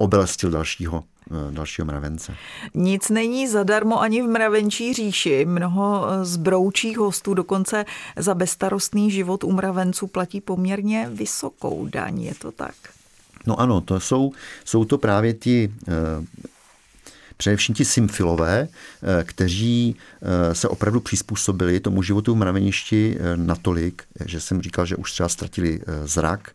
obelestil 0.00 0.50
dalšího 0.50 1.04
Eh, 1.30 1.52
dalšího 1.52 1.86
mravence. 1.86 2.36
Nic 2.74 3.08
není 3.08 3.48
zadarmo 3.48 4.00
ani 4.00 4.22
v 4.22 4.26
mravenčí 4.26 4.92
říši. 4.94 5.44
Mnoho 5.44 6.06
eh, 6.06 6.24
zbroučích 6.24 6.98
hostů 6.98 7.34
dokonce 7.34 7.84
za 8.16 8.34
bezstarostný 8.34 9.10
život 9.10 9.44
u 9.44 9.52
mravenců 9.52 10.06
platí 10.06 10.40
poměrně 10.40 11.08
vysokou 11.12 11.86
daň. 11.86 12.20
Je 12.20 12.34
to 12.34 12.52
tak? 12.52 12.74
No 13.46 13.60
ano, 13.60 13.80
to 13.80 14.00
jsou, 14.00 14.32
jsou 14.64 14.84
to 14.84 14.98
právě 14.98 15.34
ti 15.34 15.72
eh, 15.88 15.92
především 17.40 17.74
ti 17.74 17.84
symfilové, 17.84 18.68
eh, 18.68 19.24
kteří 19.24 19.96
eh, 19.96 20.54
se 20.54 20.68
opravdu 20.68 21.00
přizpůsobili 21.00 21.80
tomu 21.80 22.02
životu 22.02 22.34
v 22.34 22.36
mraveništi 22.36 23.16
eh, 23.16 23.36
natolik, 23.36 24.02
že 24.24 24.40
jsem 24.40 24.62
říkal, 24.62 24.86
že 24.86 24.96
už 24.96 25.12
třeba 25.12 25.28
ztratili 25.28 25.80
zrak, 26.04 26.52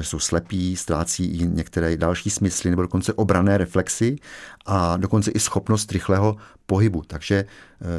jsou 0.00 0.18
slepí, 0.18 0.76
ztrácí 0.76 1.26
i 1.26 1.46
některé 1.46 1.96
další 1.96 2.30
smysly 2.30 2.70
nebo 2.70 2.82
dokonce 2.82 3.12
obrané 3.12 3.58
reflexy 3.58 4.16
a 4.66 4.96
dokonce 4.96 5.30
i 5.30 5.40
schopnost 5.40 5.92
rychlého 5.92 6.36
pohybu. 6.66 7.02
Takže 7.06 7.44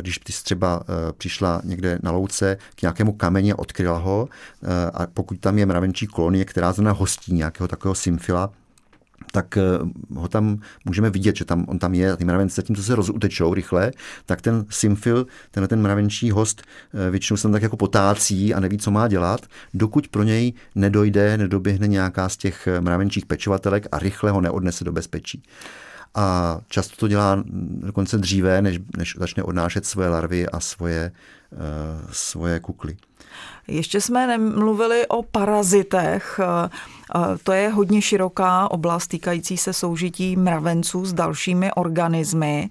když 0.01 0.17
ty 0.17 0.33
třeba 0.33 0.83
přišla 1.17 1.61
někde 1.63 1.99
na 2.03 2.11
louce 2.11 2.57
k 2.75 2.81
nějakému 2.81 3.13
kameni 3.13 3.51
a 3.51 3.59
odkryla 3.59 3.97
ho 3.97 4.29
a 4.93 5.07
pokud 5.07 5.39
tam 5.39 5.57
je 5.57 5.65
mravenčí 5.65 6.07
kolonie, 6.07 6.45
která 6.45 6.73
zrovna 6.73 6.91
hostí 6.91 7.33
nějakého 7.33 7.67
takového 7.67 7.95
symfila, 7.95 8.49
tak 9.35 9.57
ho 10.15 10.27
tam 10.27 10.59
můžeme 10.85 11.09
vidět, 11.09 11.35
že 11.35 11.45
tam 11.45 11.65
on 11.67 11.79
tam 11.79 11.93
je, 11.93 12.15
ty 12.17 12.25
mravenci 12.25 12.55
zatímco 12.55 12.83
se 12.83 12.95
rozutečou 12.95 13.53
rychle, 13.53 13.91
tak 14.25 14.41
ten 14.41 14.65
symfil, 14.69 15.27
tenhle 15.51 15.67
ten 15.67 15.81
mravenčí 15.81 16.31
host 16.31 16.63
většinou 17.11 17.37
se 17.37 17.43
tam 17.43 17.51
tak 17.51 17.61
jako 17.61 17.77
potácí 17.77 18.53
a 18.53 18.59
neví, 18.59 18.77
co 18.77 18.91
má 18.91 19.07
dělat, 19.07 19.45
dokud 19.73 20.07
pro 20.07 20.23
něj 20.23 20.53
nedojde, 20.75 21.37
nedoběhne 21.37 21.87
nějaká 21.87 22.29
z 22.29 22.37
těch 22.37 22.67
mravenčích 22.79 23.25
pečovatelek 23.25 23.87
a 23.91 23.99
rychle 23.99 24.31
ho 24.31 24.41
neodnese 24.41 24.83
do 24.83 24.91
bezpečí 24.91 25.43
a 26.15 26.57
často 26.67 26.95
to 26.95 27.07
dělá 27.07 27.43
dokonce 27.79 28.17
dříve, 28.17 28.61
než, 28.61 28.79
než 28.97 29.15
začne 29.19 29.43
odnášet 29.43 29.85
svoje 29.85 30.09
larvy 30.09 30.47
a 30.47 30.59
svoje, 30.59 31.11
uh, 31.51 31.59
svoje 32.11 32.59
kukly. 32.59 32.97
Ještě 33.67 34.01
jsme 34.01 34.27
nemluvili 34.27 35.07
o 35.07 35.23
parazitech. 35.23 36.39
To 37.43 37.51
je 37.51 37.69
hodně 37.69 38.01
široká 38.01 38.71
oblast 38.71 39.07
týkající 39.07 39.57
se 39.57 39.73
soužití 39.73 40.35
mravenců 40.35 41.05
s 41.05 41.13
dalšími 41.13 41.71
organismy. 41.71 42.69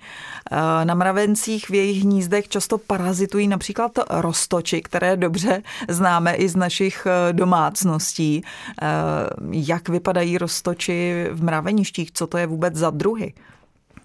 Na 0.84 0.94
mravencích 0.94 1.68
v 1.68 1.74
jejich 1.74 2.02
hnízdech 2.02 2.48
často 2.48 2.78
parazitují 2.78 3.48
například 3.48 3.92
roztoči, 4.10 4.82
které 4.82 5.16
dobře 5.16 5.62
známe 5.88 6.34
i 6.34 6.48
z 6.48 6.56
našich 6.56 7.06
domácností. 7.32 8.44
Jak 9.50 9.88
vypadají 9.88 10.38
roztoči 10.38 11.26
v 11.32 11.42
mraveništích? 11.42 12.12
Co 12.12 12.26
to 12.26 12.38
je 12.38 12.46
vůbec 12.46 12.74
za 12.74 12.90
druhy? 12.90 13.32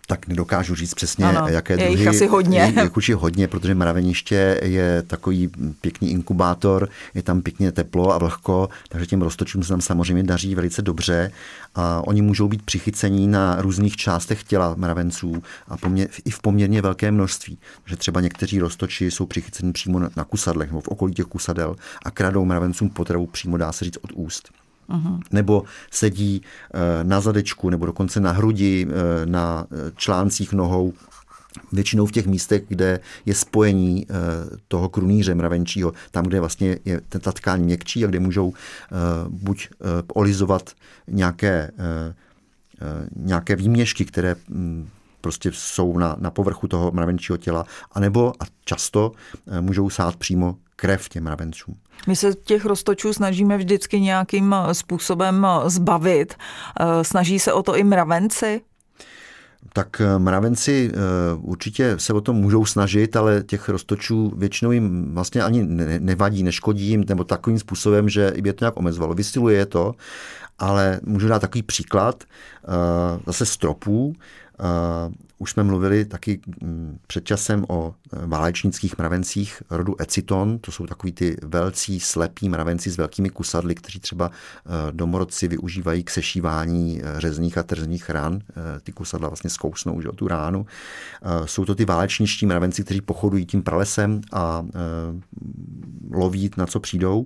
Tak 0.09 0.27
nedokážu 0.27 0.75
říct 0.75 0.93
přesně, 0.93 1.25
ano, 1.25 1.47
jaké 1.47 1.73
je 1.73 1.89
druhy. 1.89 2.07
asi 2.07 2.27
hodně. 2.27 2.59
Je, 2.59 2.89
je 3.09 3.15
hodně, 3.15 3.47
protože 3.47 3.75
mraveniště 3.75 4.59
je 4.63 5.03
takový 5.07 5.49
pěkný 5.81 6.11
inkubátor, 6.11 6.89
je 7.13 7.23
tam 7.23 7.41
pěkně 7.41 7.71
teplo 7.71 8.13
a 8.13 8.17
vlhko, 8.17 8.69
takže 8.89 9.05
těm 9.07 9.21
roztočům 9.21 9.63
se 9.63 9.69
tam 9.69 9.81
samozřejmě 9.81 10.23
daří 10.23 10.55
velice 10.55 10.81
dobře 10.81 11.31
a 11.75 12.01
oni 12.07 12.21
můžou 12.21 12.47
být 12.47 12.61
přichycení 12.61 13.27
na 13.27 13.61
různých 13.61 13.95
částech 13.95 14.43
těla 14.43 14.75
mravenců 14.77 15.43
a 15.67 15.77
poměr, 15.77 16.09
i 16.25 16.29
v 16.29 16.39
poměrně 16.41 16.81
velké 16.81 17.11
množství. 17.11 17.57
Že 17.85 17.95
třeba 17.95 18.21
někteří 18.21 18.59
roztoči 18.59 19.11
jsou 19.11 19.25
přichyceni 19.25 19.71
přímo 19.71 19.99
na, 19.99 20.09
na 20.15 20.23
kusadlech 20.23 20.69
nebo 20.69 20.81
v 20.81 20.87
okolí 20.87 21.13
těch 21.13 21.25
kusadel 21.25 21.75
a 22.05 22.11
kradou 22.11 22.45
mravencům 22.45 22.89
potravu 22.89 23.27
přímo, 23.27 23.57
dá 23.57 23.71
se 23.71 23.85
říct, 23.85 23.97
od 24.01 24.11
úst. 24.13 24.49
Uhum. 24.89 25.19
nebo 25.31 25.63
sedí 25.91 26.41
eh, 26.73 27.03
na 27.03 27.21
zadečku 27.21 27.69
nebo 27.69 27.85
dokonce 27.85 28.19
na 28.19 28.31
hrudi, 28.31 28.87
eh, 28.89 29.25
na 29.25 29.65
eh, 29.71 29.91
článcích 29.95 30.53
nohou, 30.53 30.93
většinou 31.71 32.05
v 32.05 32.11
těch 32.11 32.27
místech, 32.27 32.63
kde 32.67 32.99
je 33.25 33.35
spojení 33.35 34.07
toho 34.67 34.89
krunýře 34.89 35.35
mravenčího, 35.35 35.93
tam, 36.11 36.25
kde 36.25 36.39
vlastně 36.39 36.77
je 36.85 37.01
ta 37.01 37.31
tkáň 37.31 37.61
měkčí 37.61 38.05
a 38.05 38.07
kde 38.07 38.19
můžou 38.19 38.53
buď 39.29 39.69
olizovat 40.13 40.69
nějaké, 41.07 41.71
nějaké 43.15 43.55
výměšky, 43.55 44.05
které 44.05 44.35
hm, 44.49 44.87
prostě 45.21 45.51
jsou 45.53 45.97
na, 45.97 46.15
na 46.19 46.31
povrchu 46.31 46.67
toho 46.67 46.91
mravenčího 46.91 47.37
těla, 47.37 47.65
anebo 47.91 48.33
a 48.39 48.45
často 48.65 49.11
můžou 49.61 49.89
sát 49.89 50.15
přímo 50.15 50.55
krev 50.79 51.09
těm 51.09 51.23
mravencům. 51.23 51.75
My 52.07 52.15
se 52.15 52.33
těch 52.33 52.65
roztočů 52.65 53.13
snažíme 53.13 53.57
vždycky 53.57 53.99
nějakým 53.99 54.55
eh, 54.55 54.73
způsobem 54.73 55.47
eh, 55.49 55.69
zbavit. 55.69 56.33
Eh, 56.79 57.03
snaží 57.03 57.39
se 57.39 57.53
o 57.53 57.63
to 57.63 57.75
i 57.75 57.83
mravenci? 57.83 58.61
Tak 59.73 60.01
mravenci 60.17 60.91
určitě 61.41 61.93
se 61.97 62.13
o 62.13 62.21
to 62.21 62.33
můžou 62.33 62.65
snažit, 62.65 63.15
ale 63.15 63.43
těch 63.43 63.69
roztočů 63.69 64.33
většinou 64.37 64.71
jim 64.71 65.13
vlastně 65.13 65.43
ani 65.43 65.63
nevadí, 65.99 66.43
neškodí 66.43 66.85
jim, 66.85 67.03
nebo 67.09 67.23
takovým 67.23 67.59
způsobem, 67.59 68.09
že 68.09 68.33
je 68.35 68.53
to 68.53 68.65
nějak 68.65 68.77
omezovalo. 68.77 69.13
Vysiluje 69.13 69.65
to, 69.65 69.95
ale 70.59 70.99
můžu 71.03 71.27
dát 71.27 71.39
takový 71.39 71.63
příklad 71.63 72.23
zase 73.27 73.45
stropů. 73.45 74.15
Už 75.41 75.51
jsme 75.51 75.63
mluvili 75.63 76.05
taky 76.05 76.41
mm, 76.61 76.99
před 77.07 77.25
časem 77.25 77.65
o 77.67 77.95
e, 78.13 78.25
válečnických 78.25 78.97
mravencích 78.97 79.63
rodu 79.69 80.01
Eciton. 80.01 80.59
To 80.59 80.71
jsou 80.71 80.85
takový 80.85 81.13
ty 81.13 81.37
velcí, 81.43 81.99
slepí 81.99 82.49
mravenci 82.49 82.89
s 82.89 82.97
velkými 82.97 83.29
kusadly, 83.29 83.75
kteří 83.75 83.99
třeba 83.99 84.31
e, 84.31 84.91
domorodci 84.91 85.47
využívají 85.47 86.03
k 86.03 86.09
sešívání 86.09 87.01
e, 87.01 87.21
řezných 87.21 87.57
a 87.57 87.63
trzních 87.63 88.09
ran. 88.09 88.39
Ty 88.83 88.91
kusadla 88.91 89.29
vlastně 89.29 89.49
zkousnou 89.49 90.01
že, 90.01 90.09
tu 90.15 90.27
ránu. 90.27 90.65
Jsou 91.45 91.65
to 91.65 91.75
ty 91.75 91.85
válečničtí 91.85 92.45
mravenci, 92.45 92.83
kteří 92.83 93.01
pochodují 93.01 93.45
tím 93.45 93.61
pralesem 93.61 94.21
a 94.33 94.65
loví, 96.11 96.51
na 96.57 96.65
co 96.65 96.79
přijdou. 96.79 97.25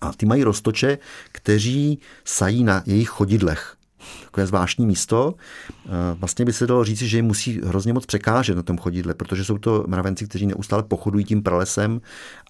A 0.00 0.12
ty 0.12 0.26
mají 0.26 0.44
roztoče, 0.44 0.98
kteří 1.32 1.98
sají 2.24 2.64
na 2.64 2.82
jejich 2.86 3.08
chodidlech 3.08 3.76
takové 4.36 4.46
zvláštní 4.46 4.86
místo. 4.86 5.34
Eh, 5.86 5.90
vlastně 6.14 6.44
by 6.44 6.52
se 6.52 6.66
dalo 6.66 6.84
říct, 6.84 7.02
že 7.02 7.18
jim 7.18 7.24
musí 7.24 7.60
hrozně 7.64 7.92
moc 7.92 8.06
překážet 8.06 8.56
na 8.56 8.62
tom 8.62 8.78
chodidle, 8.78 9.14
protože 9.14 9.44
jsou 9.44 9.58
to 9.58 9.84
mravenci, 9.86 10.26
kteří 10.26 10.46
neustále 10.46 10.82
pochodují 10.82 11.24
tím 11.24 11.42
pralesem 11.42 12.00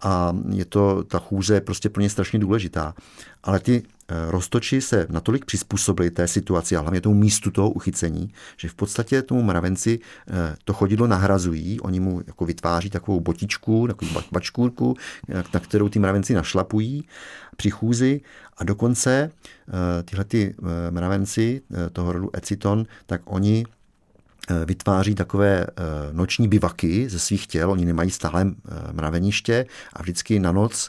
a 0.02 0.36
je 0.50 0.64
to, 0.64 1.04
ta 1.04 1.18
chůze 1.18 1.60
prostě 1.60 1.88
pro 1.88 2.02
ně 2.02 2.10
strašně 2.10 2.38
důležitá. 2.38 2.94
Ale 3.42 3.60
ty 3.60 3.82
eh, 3.82 4.14
roztoči 4.30 4.80
se 4.80 5.06
natolik 5.10 5.44
přizpůsobili 5.44 6.10
té 6.10 6.28
situaci 6.28 6.76
a 6.76 6.80
hlavně 6.80 7.00
tomu 7.00 7.14
místu 7.14 7.50
toho 7.50 7.70
uchycení, 7.70 8.32
že 8.56 8.68
v 8.68 8.74
podstatě 8.74 9.22
tomu 9.22 9.42
mravenci 9.42 9.98
eh, 9.98 10.56
to 10.64 10.72
chodidlo 10.72 11.06
nahrazují, 11.06 11.80
oni 11.80 12.00
mu 12.00 12.22
jako 12.26 12.44
vytváří 12.44 12.90
takovou 12.90 13.20
botičku, 13.20 13.86
takovou 13.86 14.10
bačkůrku, 14.32 14.96
na 15.54 15.60
kterou 15.60 15.88
ty 15.88 15.98
mravenci 15.98 16.34
našlapují 16.34 17.04
při 17.56 17.70
chůzi 17.70 18.20
a 18.56 18.64
dokonce 18.64 19.30
tyhle 20.04 20.24
ty 20.24 20.54
mravenci 20.90 21.62
toho 21.92 22.12
rodu 22.12 22.30
Eciton, 22.32 22.86
tak 23.06 23.20
oni 23.24 23.64
vytváří 24.66 25.14
takové 25.14 25.66
noční 26.12 26.48
bivaky 26.48 27.08
ze 27.08 27.18
svých 27.18 27.46
těl. 27.46 27.70
Oni 27.70 27.84
nemají 27.84 28.10
stále 28.10 28.46
mraveniště 28.92 29.66
a 29.92 30.02
vždycky 30.02 30.38
na 30.38 30.52
noc 30.52 30.88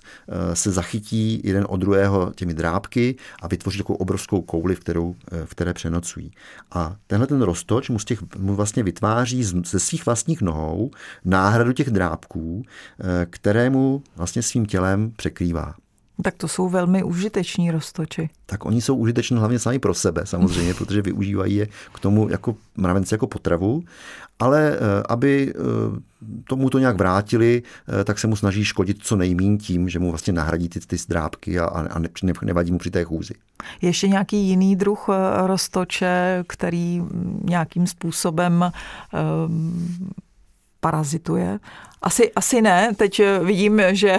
se 0.54 0.72
zachytí 0.72 1.42
jeden 1.44 1.66
od 1.70 1.78
druhého 1.78 2.32
těmi 2.36 2.54
drábky 2.54 3.16
a 3.42 3.48
vytvoří 3.48 3.78
takovou 3.78 3.98
obrovskou 3.98 4.42
kouli, 4.42 4.76
v, 4.76 4.80
kterou, 4.80 5.16
v 5.46 5.50
které 5.50 5.74
přenocují. 5.74 6.32
A 6.72 6.96
tenhle 7.08 7.28
ten 7.28 7.42
roztoč 7.42 7.90
mu, 7.90 8.00
z 8.00 8.06
těch, 8.06 8.20
mu 8.38 8.56
vlastně 8.56 8.84
vytváří 8.84 9.44
ze 9.44 9.80
svých 9.80 10.06
vlastních 10.06 10.42
nohou 10.42 10.92
náhradu 11.26 11.74
těch 11.74 11.90
drábků, 11.90 12.64
kterému 13.30 14.04
vlastně 14.16 14.42
svým 14.42 14.66
tělem 14.66 15.12
překrývá. 15.16 15.76
Tak 16.22 16.36
to 16.38 16.48
jsou 16.48 16.70
velmi 16.70 17.04
užiteční 17.04 17.72
roztoči. 17.72 18.30
Tak 18.46 18.66
oni 18.66 18.82
jsou 18.82 18.96
užiteční 18.96 19.38
hlavně 19.38 19.60
sami 19.60 19.80
pro 19.80 19.94
sebe 19.94 20.26
samozřejmě, 20.26 20.74
protože 20.78 21.02
využívají 21.02 21.56
je 21.56 21.68
k 21.94 22.00
tomu 22.00 22.30
jako 22.30 22.56
mravenci 22.78 23.14
jako 23.14 23.28
potravu, 23.28 23.84
ale 24.40 24.72
eh, 24.74 25.04
aby 25.10 25.54
eh, 25.56 25.62
tomu 26.48 26.70
to 26.70 26.80
nějak 26.80 26.98
vrátili, 26.98 27.64
eh, 28.02 28.04
tak 28.04 28.20
se 28.20 28.28
mu 28.28 28.36
snaží 28.36 28.66
škodit 28.66 28.98
co 29.02 29.16
nejmín 29.16 29.58
tím, 29.58 29.90
že 29.90 30.00
mu 30.00 30.10
vlastně 30.10 30.34
nahradí 30.34 30.70
ty, 30.70 30.80
ty 30.80 30.98
zdrábky 30.98 31.60
a, 31.60 31.66
a 31.66 32.00
ne, 32.00 32.10
nevadí 32.44 32.72
mu 32.72 32.78
při 32.78 32.92
té 32.92 33.04
chůzi. 33.04 33.34
Ještě 33.82 34.08
nějaký 34.08 34.38
jiný 34.38 34.76
druh 34.76 35.10
roztoče, 35.46 36.44
který 36.48 37.04
nějakým 37.44 37.88
způsobem 37.88 38.72
um, 39.48 40.12
parazituje? 40.80 41.60
Asi, 42.02 42.32
asi 42.34 42.62
ne. 42.62 42.94
Teď 42.98 43.22
vidím, 43.44 43.82
že 43.92 44.18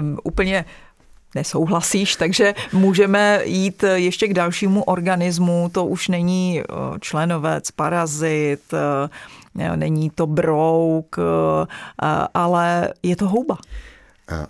um, 0.00 0.18
úplně 0.24 0.64
nesouhlasíš, 1.36 2.16
takže 2.16 2.54
můžeme 2.72 3.40
jít 3.44 3.84
ještě 3.94 4.28
k 4.28 4.34
dalšímu 4.34 4.82
organismu. 4.84 5.70
To 5.72 5.86
už 5.86 6.08
není 6.08 6.60
eh, 6.60 6.64
členovec, 7.00 7.70
parazit, 7.70 8.62
eh, 8.72 9.76
není 9.76 10.10
to 10.10 10.26
brouk, 10.26 11.16
eh, 11.18 11.66
ale 12.34 12.92
je 13.02 13.16
to 13.16 13.28
houba. 13.28 13.58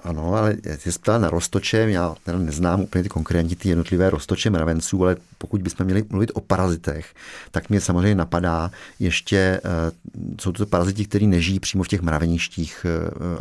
Ano, 0.05 0.35
ale 0.35 0.57
jsi 0.79 0.91
ptala 0.99 1.19
na 1.19 1.31
roztoče, 1.31 1.77
já 1.77 2.15
teda 2.25 2.39
neznám 2.39 2.81
úplně 2.81 3.03
ty 3.03 3.09
konkrétní 3.09 3.57
ty 3.57 3.69
jednotlivé 3.69 4.11
roztoče 4.11 4.51
mravenců, 4.51 5.05
ale 5.05 5.17
pokud 5.39 5.63
bychom 5.63 5.87
měli 5.87 6.05
mluvit 6.11 6.31
o 6.35 6.41
parazitech, 6.41 7.15
tak 7.51 7.69
mě 7.69 7.81
samozřejmě 7.81 8.15
napadá 8.15 8.71
ještě, 8.99 9.61
jsou 10.41 10.53
to 10.53 10.67
paraziti, 10.67 11.05
kteří 11.05 11.27
nežijí 11.27 11.61
přímo 11.61 11.85
v 11.85 11.89
těch 11.89 12.01
mraveništích, 12.01 12.87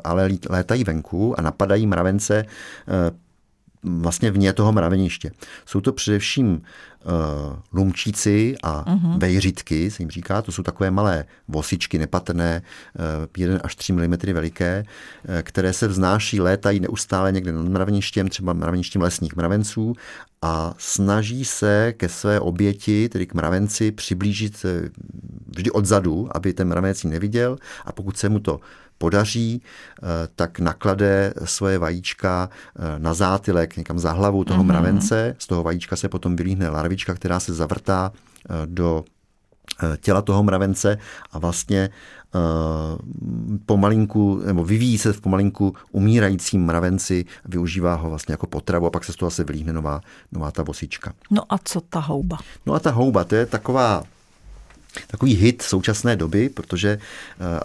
ale 0.04 0.30
létají 0.50 0.84
venku 0.84 1.40
a 1.40 1.42
napadají 1.42 1.88
mravence 1.88 2.46
vlastně 3.86 4.32
vně 4.32 4.54
toho 4.54 4.72
mraveniště. 4.72 5.32
Jsou 5.66 5.82
to 5.82 5.94
především 5.94 6.48
uh, 6.52 6.62
lumčíci 7.74 8.56
a 8.64 8.96
uh-huh. 8.96 9.20
vejřitky, 9.20 9.92
se 9.92 10.04
jim 10.04 10.10
říká. 10.10 10.42
To 10.42 10.52
jsou 10.52 10.64
takové 10.64 10.92
malé 10.92 11.26
vosičky 11.48 11.98
nepatrné, 11.98 12.62
uh, 12.96 13.04
1 13.38 13.60
až 13.64 13.76
3 13.76 13.94
mm 13.94 14.16
veliké, 14.34 14.86
uh, 15.30 15.36
které 15.42 15.74
se 15.74 15.88
vznáší, 15.88 16.42
létají 16.42 16.80
neustále 16.80 17.32
někde 17.32 17.52
nad 17.52 17.66
mraveništěm, 17.66 18.28
třeba 18.28 18.54
mraveništěm 18.54 19.02
lesních 19.02 19.36
mravenců 19.36 19.96
a 20.42 20.74
snaží 20.78 21.46
se 21.46 21.94
ke 21.98 22.10
své 22.10 22.40
oběti, 22.40 23.10
tedy 23.10 23.26
k 23.26 23.34
mravenci, 23.34 23.92
přiblížit 23.92 24.66
vždy 25.48 25.72
odzadu, 25.72 26.30
aby 26.32 26.54
ten 26.54 26.68
mravenec 26.68 27.04
ji 27.04 27.10
neviděl 27.10 27.58
a 27.86 27.92
pokud 27.92 28.18
se 28.18 28.30
mu 28.30 28.40
to 28.40 28.60
podaří, 29.06 29.62
tak 30.36 30.60
naklade 30.60 31.34
svoje 31.46 31.78
vajíčka 31.78 32.50
na 32.98 33.14
zátylek, 33.14 33.78
někam 33.78 34.00
za 34.00 34.12
hlavu 34.12 34.44
toho 34.44 34.64
mm-hmm. 34.64 34.68
mravence. 34.68 35.36
Z 35.38 35.46
toho 35.48 35.62
vajíčka 35.64 35.96
se 35.96 36.10
potom 36.10 36.34
vylíhne 36.34 36.70
larvička, 36.70 37.14
která 37.14 37.38
se 37.40 37.54
zavrtá 37.54 38.12
do 38.66 39.06
těla 40.02 40.22
toho 40.22 40.44
mravence 40.44 40.98
a 41.32 41.40
vlastně 41.40 41.90
pomalinku, 43.66 44.42
nebo 44.46 44.66
vyvíjí 44.66 44.98
se 44.98 45.14
v 45.14 45.22
pomalinku 45.22 45.76
umírajícím 45.92 46.66
mravenci, 46.66 47.26
využívá 47.46 47.96
ho 47.96 48.10
vlastně 48.10 48.34
jako 48.34 48.48
potravu 48.48 48.88
a 48.88 48.90
pak 48.90 49.06
se 49.06 49.14
z 49.14 49.16
toho 49.16 49.32
se 49.32 49.44
vylíhne 49.44 49.74
nová, 49.74 50.02
nová 50.32 50.52
ta 50.52 50.64
vosička. 50.64 51.14
No 51.32 51.44
a 51.50 51.58
co 51.58 51.82
ta 51.82 52.00
houba? 52.00 52.38
No 52.66 52.74
a 52.74 52.80
ta 52.80 52.92
houba, 52.92 53.24
to 53.24 53.36
je 53.36 53.46
taková, 53.46 54.04
takový 55.08 55.34
hit 55.34 55.62
současné 55.62 56.16
doby, 56.16 56.50
protože 56.50 57.00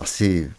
asi 0.00 0.52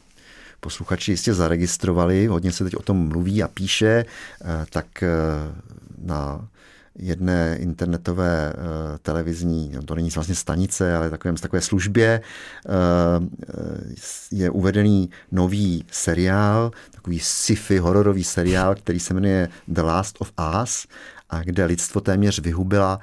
posluchači 0.62 1.12
jistě 1.12 1.34
zaregistrovali, 1.34 2.28
hodně 2.28 2.52
se 2.52 2.63
teď 2.63 2.76
o 2.76 2.82
tom 2.82 2.97
mluví 3.08 3.43
a 3.43 3.47
píše, 3.47 4.06
uh, 4.41 4.47
tak 4.69 4.86
uh, 5.02 6.08
na 6.08 6.47
jedné 6.95 7.58
internetové 7.60 8.54
uh, 8.54 8.62
televizní, 9.02 9.71
no 9.76 9.84
to 9.84 9.95
není 9.95 10.10
vlastně 10.10 10.36
stanice, 10.36 10.95
ale 10.95 11.10
takovém, 11.10 11.36
takové 11.36 11.62
službě 11.62 12.21
je 14.32 14.50
uvedený 14.50 15.10
nový 15.32 15.86
seriál, 15.91 16.71
takový 16.91 17.19
sci-fi 17.19 17.78
hororový 17.78 18.24
seriál, 18.24 18.76
který 18.76 19.00
se 19.00 19.13
jmenuje 19.13 19.50
The 19.67 19.82
Last 19.82 20.15
of 20.19 20.32
Us 20.63 20.88
a 21.30 21.43
kde 21.43 21.65
lidstvo 21.65 22.02
téměř 22.02 22.39
vyhubila 22.39 23.00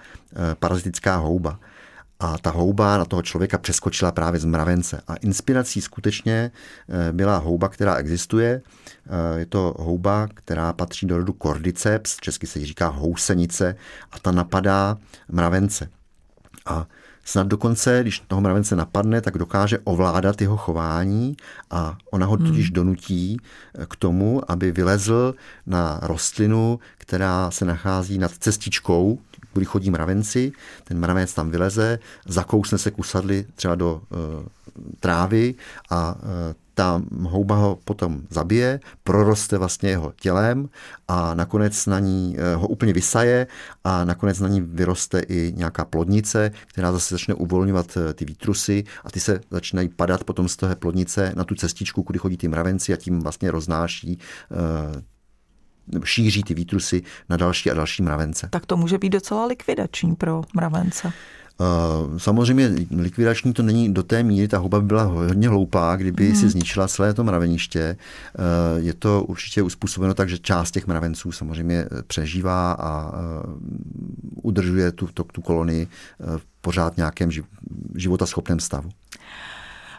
parazitická 0.59 1.17
houba. 1.17 1.59
A 2.21 2.39
ta 2.39 2.51
houba 2.51 2.99
na 2.99 3.05
toho 3.05 3.23
člověka 3.23 3.59
přeskočila 3.59 4.13
právě 4.13 4.41
z 4.41 4.45
mravence. 4.45 5.03
A 5.09 5.15
inspirací 5.15 5.81
skutečně 5.81 6.51
byla 7.13 7.37
houba, 7.37 7.69
která 7.69 7.95
existuje. 7.95 8.63
Je 9.37 9.47
to 9.47 9.75
houba, 9.79 10.29
která 10.35 10.73
patří 10.73 11.07
do 11.07 11.19
rodu 11.19 11.37
Cordyceps, 11.43 12.17
česky 12.17 12.47
se 12.47 12.67
říká 12.67 12.89
housenice, 12.89 13.77
a 14.13 14.19
ta 14.19 14.33
napadá 14.33 14.97
mravence. 15.29 15.89
A 16.67 16.87
snad 17.25 17.47
dokonce, 17.47 17.99
když 18.03 18.21
toho 18.21 18.41
mravence 18.41 18.77
napadne, 18.77 19.21
tak 19.21 19.39
dokáže 19.39 19.79
ovládat 19.85 20.41
jeho 20.41 20.57
chování 20.57 21.37
a 21.71 21.97
ona 22.11 22.27
ho 22.27 22.37
hmm. 22.37 22.63
donutí 22.71 23.37
k 23.89 23.97
tomu, 23.97 24.51
aby 24.51 24.73
vylezl 24.73 25.35
na 25.67 26.01
rostlinu, 26.03 26.81
která 26.99 27.51
se 27.51 27.65
nachází 27.65 28.19
nad 28.19 28.33
cestičkou, 28.33 29.19
kudy 29.53 29.65
chodí 29.65 29.91
mravenci, 29.91 30.53
ten 30.85 30.99
mravenec 30.99 31.35
tam 31.35 31.51
vyleze, 31.51 31.99
zakousne 32.27 32.79
se 32.79 32.91
kusadly 32.91 33.47
třeba 33.55 33.75
do 33.75 34.01
e, 34.03 34.49
trávy 35.01 35.55
a 35.91 36.17
e, 36.23 36.55
ta 36.79 37.03
houba 37.23 37.57
ho 37.57 37.79
potom 37.85 38.23
zabije, 38.31 38.81
proroste 39.05 39.59
vlastně 39.59 39.91
jeho 39.91 40.13
tělem 40.21 40.69
a 41.09 41.35
nakonec 41.35 41.87
na 41.87 41.99
ní 41.99 42.37
eh, 42.39 42.55
ho 42.55 42.69
úplně 42.69 42.93
vysaje 42.93 43.47
a 43.85 44.05
nakonec 44.05 44.41
na 44.41 44.49
ní 44.49 44.61
vyroste 44.61 45.21
i 45.21 45.53
nějaká 45.57 45.85
plodnice, 45.85 46.51
která 46.67 46.93
zase 46.93 47.15
začne 47.15 47.35
uvolňovat 47.35 47.97
eh, 47.97 48.15
ty 48.15 48.25
výtrusy 48.25 48.85
a 49.05 49.11
ty 49.11 49.21
se 49.21 49.41
začínají 49.51 49.89
padat 49.89 50.25
potom 50.25 50.49
z 50.49 50.57
toho 50.57 50.77
plodnice 50.77 51.33
na 51.37 51.45
tu 51.45 51.55
cestičku, 51.55 52.03
kudy 52.03 52.19
chodí 52.19 52.37
ty 52.37 52.49
mravenci 52.49 52.95
a 52.95 52.97
tím 52.97 53.21
vlastně 53.21 53.51
roznáší 53.51 54.19
eh, 54.53 55.03
šíří 56.05 56.43
ty 56.43 56.55
výtrusy 56.55 57.03
na 57.29 57.37
další 57.37 57.71
a 57.71 57.75
další 57.75 58.03
mravence. 58.03 58.49
Tak 58.51 58.67
to 58.67 58.77
může 58.77 58.99
být 58.99 59.11
docela 59.11 59.47
likvidační 59.47 60.15
pro 60.15 60.43
mravence. 60.55 61.13
Eh, 61.61 62.19
samozřejmě 62.19 62.71
likvidační 62.97 63.53
to 63.53 63.63
není 63.63 63.95
do 63.95 64.03
té 64.03 64.23
míry, 64.23 64.49
ta 64.49 64.59
houba 64.59 64.81
by 64.81 64.87
byla 64.87 65.03
hodně 65.03 65.49
hloupá, 65.49 65.97
kdyby 65.97 66.27
hmm. 66.27 66.37
si 66.37 66.49
zničila 66.49 66.89
celé 66.89 67.15
to 67.15 67.25
mraveniště. 67.25 67.81
Eh, 67.81 67.97
je 68.77 68.95
to 68.95 69.25
určitě 69.25 69.63
uspůsobeno 69.63 70.15
tak, 70.15 70.29
že 70.29 70.39
část 70.39 70.71
těch 70.71 70.87
mravenců 70.87 71.33
samozřejmě 71.33 71.85
přežívá 72.07 72.73
a 72.73 73.13
eh, 73.13 73.47
udržuje 74.43 74.93
tu, 74.93 75.07
tu, 75.07 75.25
tu 75.25 75.43
kolonii 75.43 75.89
v 76.37 76.43
pořád 76.61 76.97
nějakém 76.97 77.31
životaschopném 77.95 78.61
stavu. 78.61 78.91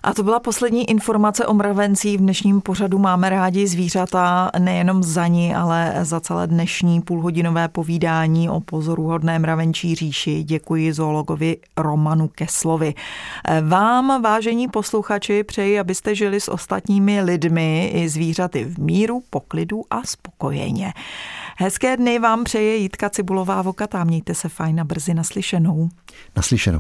A 0.04 0.14
to 0.14 0.24
byla 0.24 0.40
poslední 0.40 0.90
informace 0.90 1.46
o 1.46 1.54
mravencí. 1.54 2.18
V 2.18 2.20
dnešním 2.20 2.62
pořadu 2.62 2.98
máme 2.98 3.30
rádi 3.30 3.68
zvířata 3.68 4.52
nejenom 4.60 5.04
za 5.04 5.28
ní, 5.28 5.56
ale 5.56 5.96
za 6.02 6.20
celé 6.20 6.48
dnešní 6.48 7.02
půlhodinové 7.02 7.68
povídání 7.68 8.50
o 8.50 8.60
pozoruhodné 8.60 9.40
mravenčí 9.40 9.96
říši. 9.96 10.44
Děkuji 10.44 10.94
zoologovi 10.94 11.58
Romanu 11.78 12.28
Keslovi. 12.28 12.94
Vám, 13.68 14.22
vážení 14.22 14.68
posluchači, 14.68 15.44
přeji, 15.44 15.80
abyste 15.80 16.16
žili 16.16 16.42
s 16.42 16.52
ostatními 16.52 17.22
lidmi 17.22 17.92
i 17.94 18.10
zvířaty 18.10 18.66
v 18.66 18.78
míru, 18.78 19.24
poklidu 19.30 19.84
a 19.90 20.04
spokojeně. 20.04 20.94
Hezké 21.58 21.98
dny 21.98 22.20
vám 22.20 22.44
přeje 22.44 22.76
Jitka 22.76 23.10
Cibulová 23.10 23.62
Vokatá. 23.62 24.04
Mějte 24.04 24.36
se 24.36 24.50
fajn 24.50 24.80
a 24.80 24.84
brzy 24.84 25.14
naslyšenou. 25.14 25.90
Naslyšenou. 26.36 26.80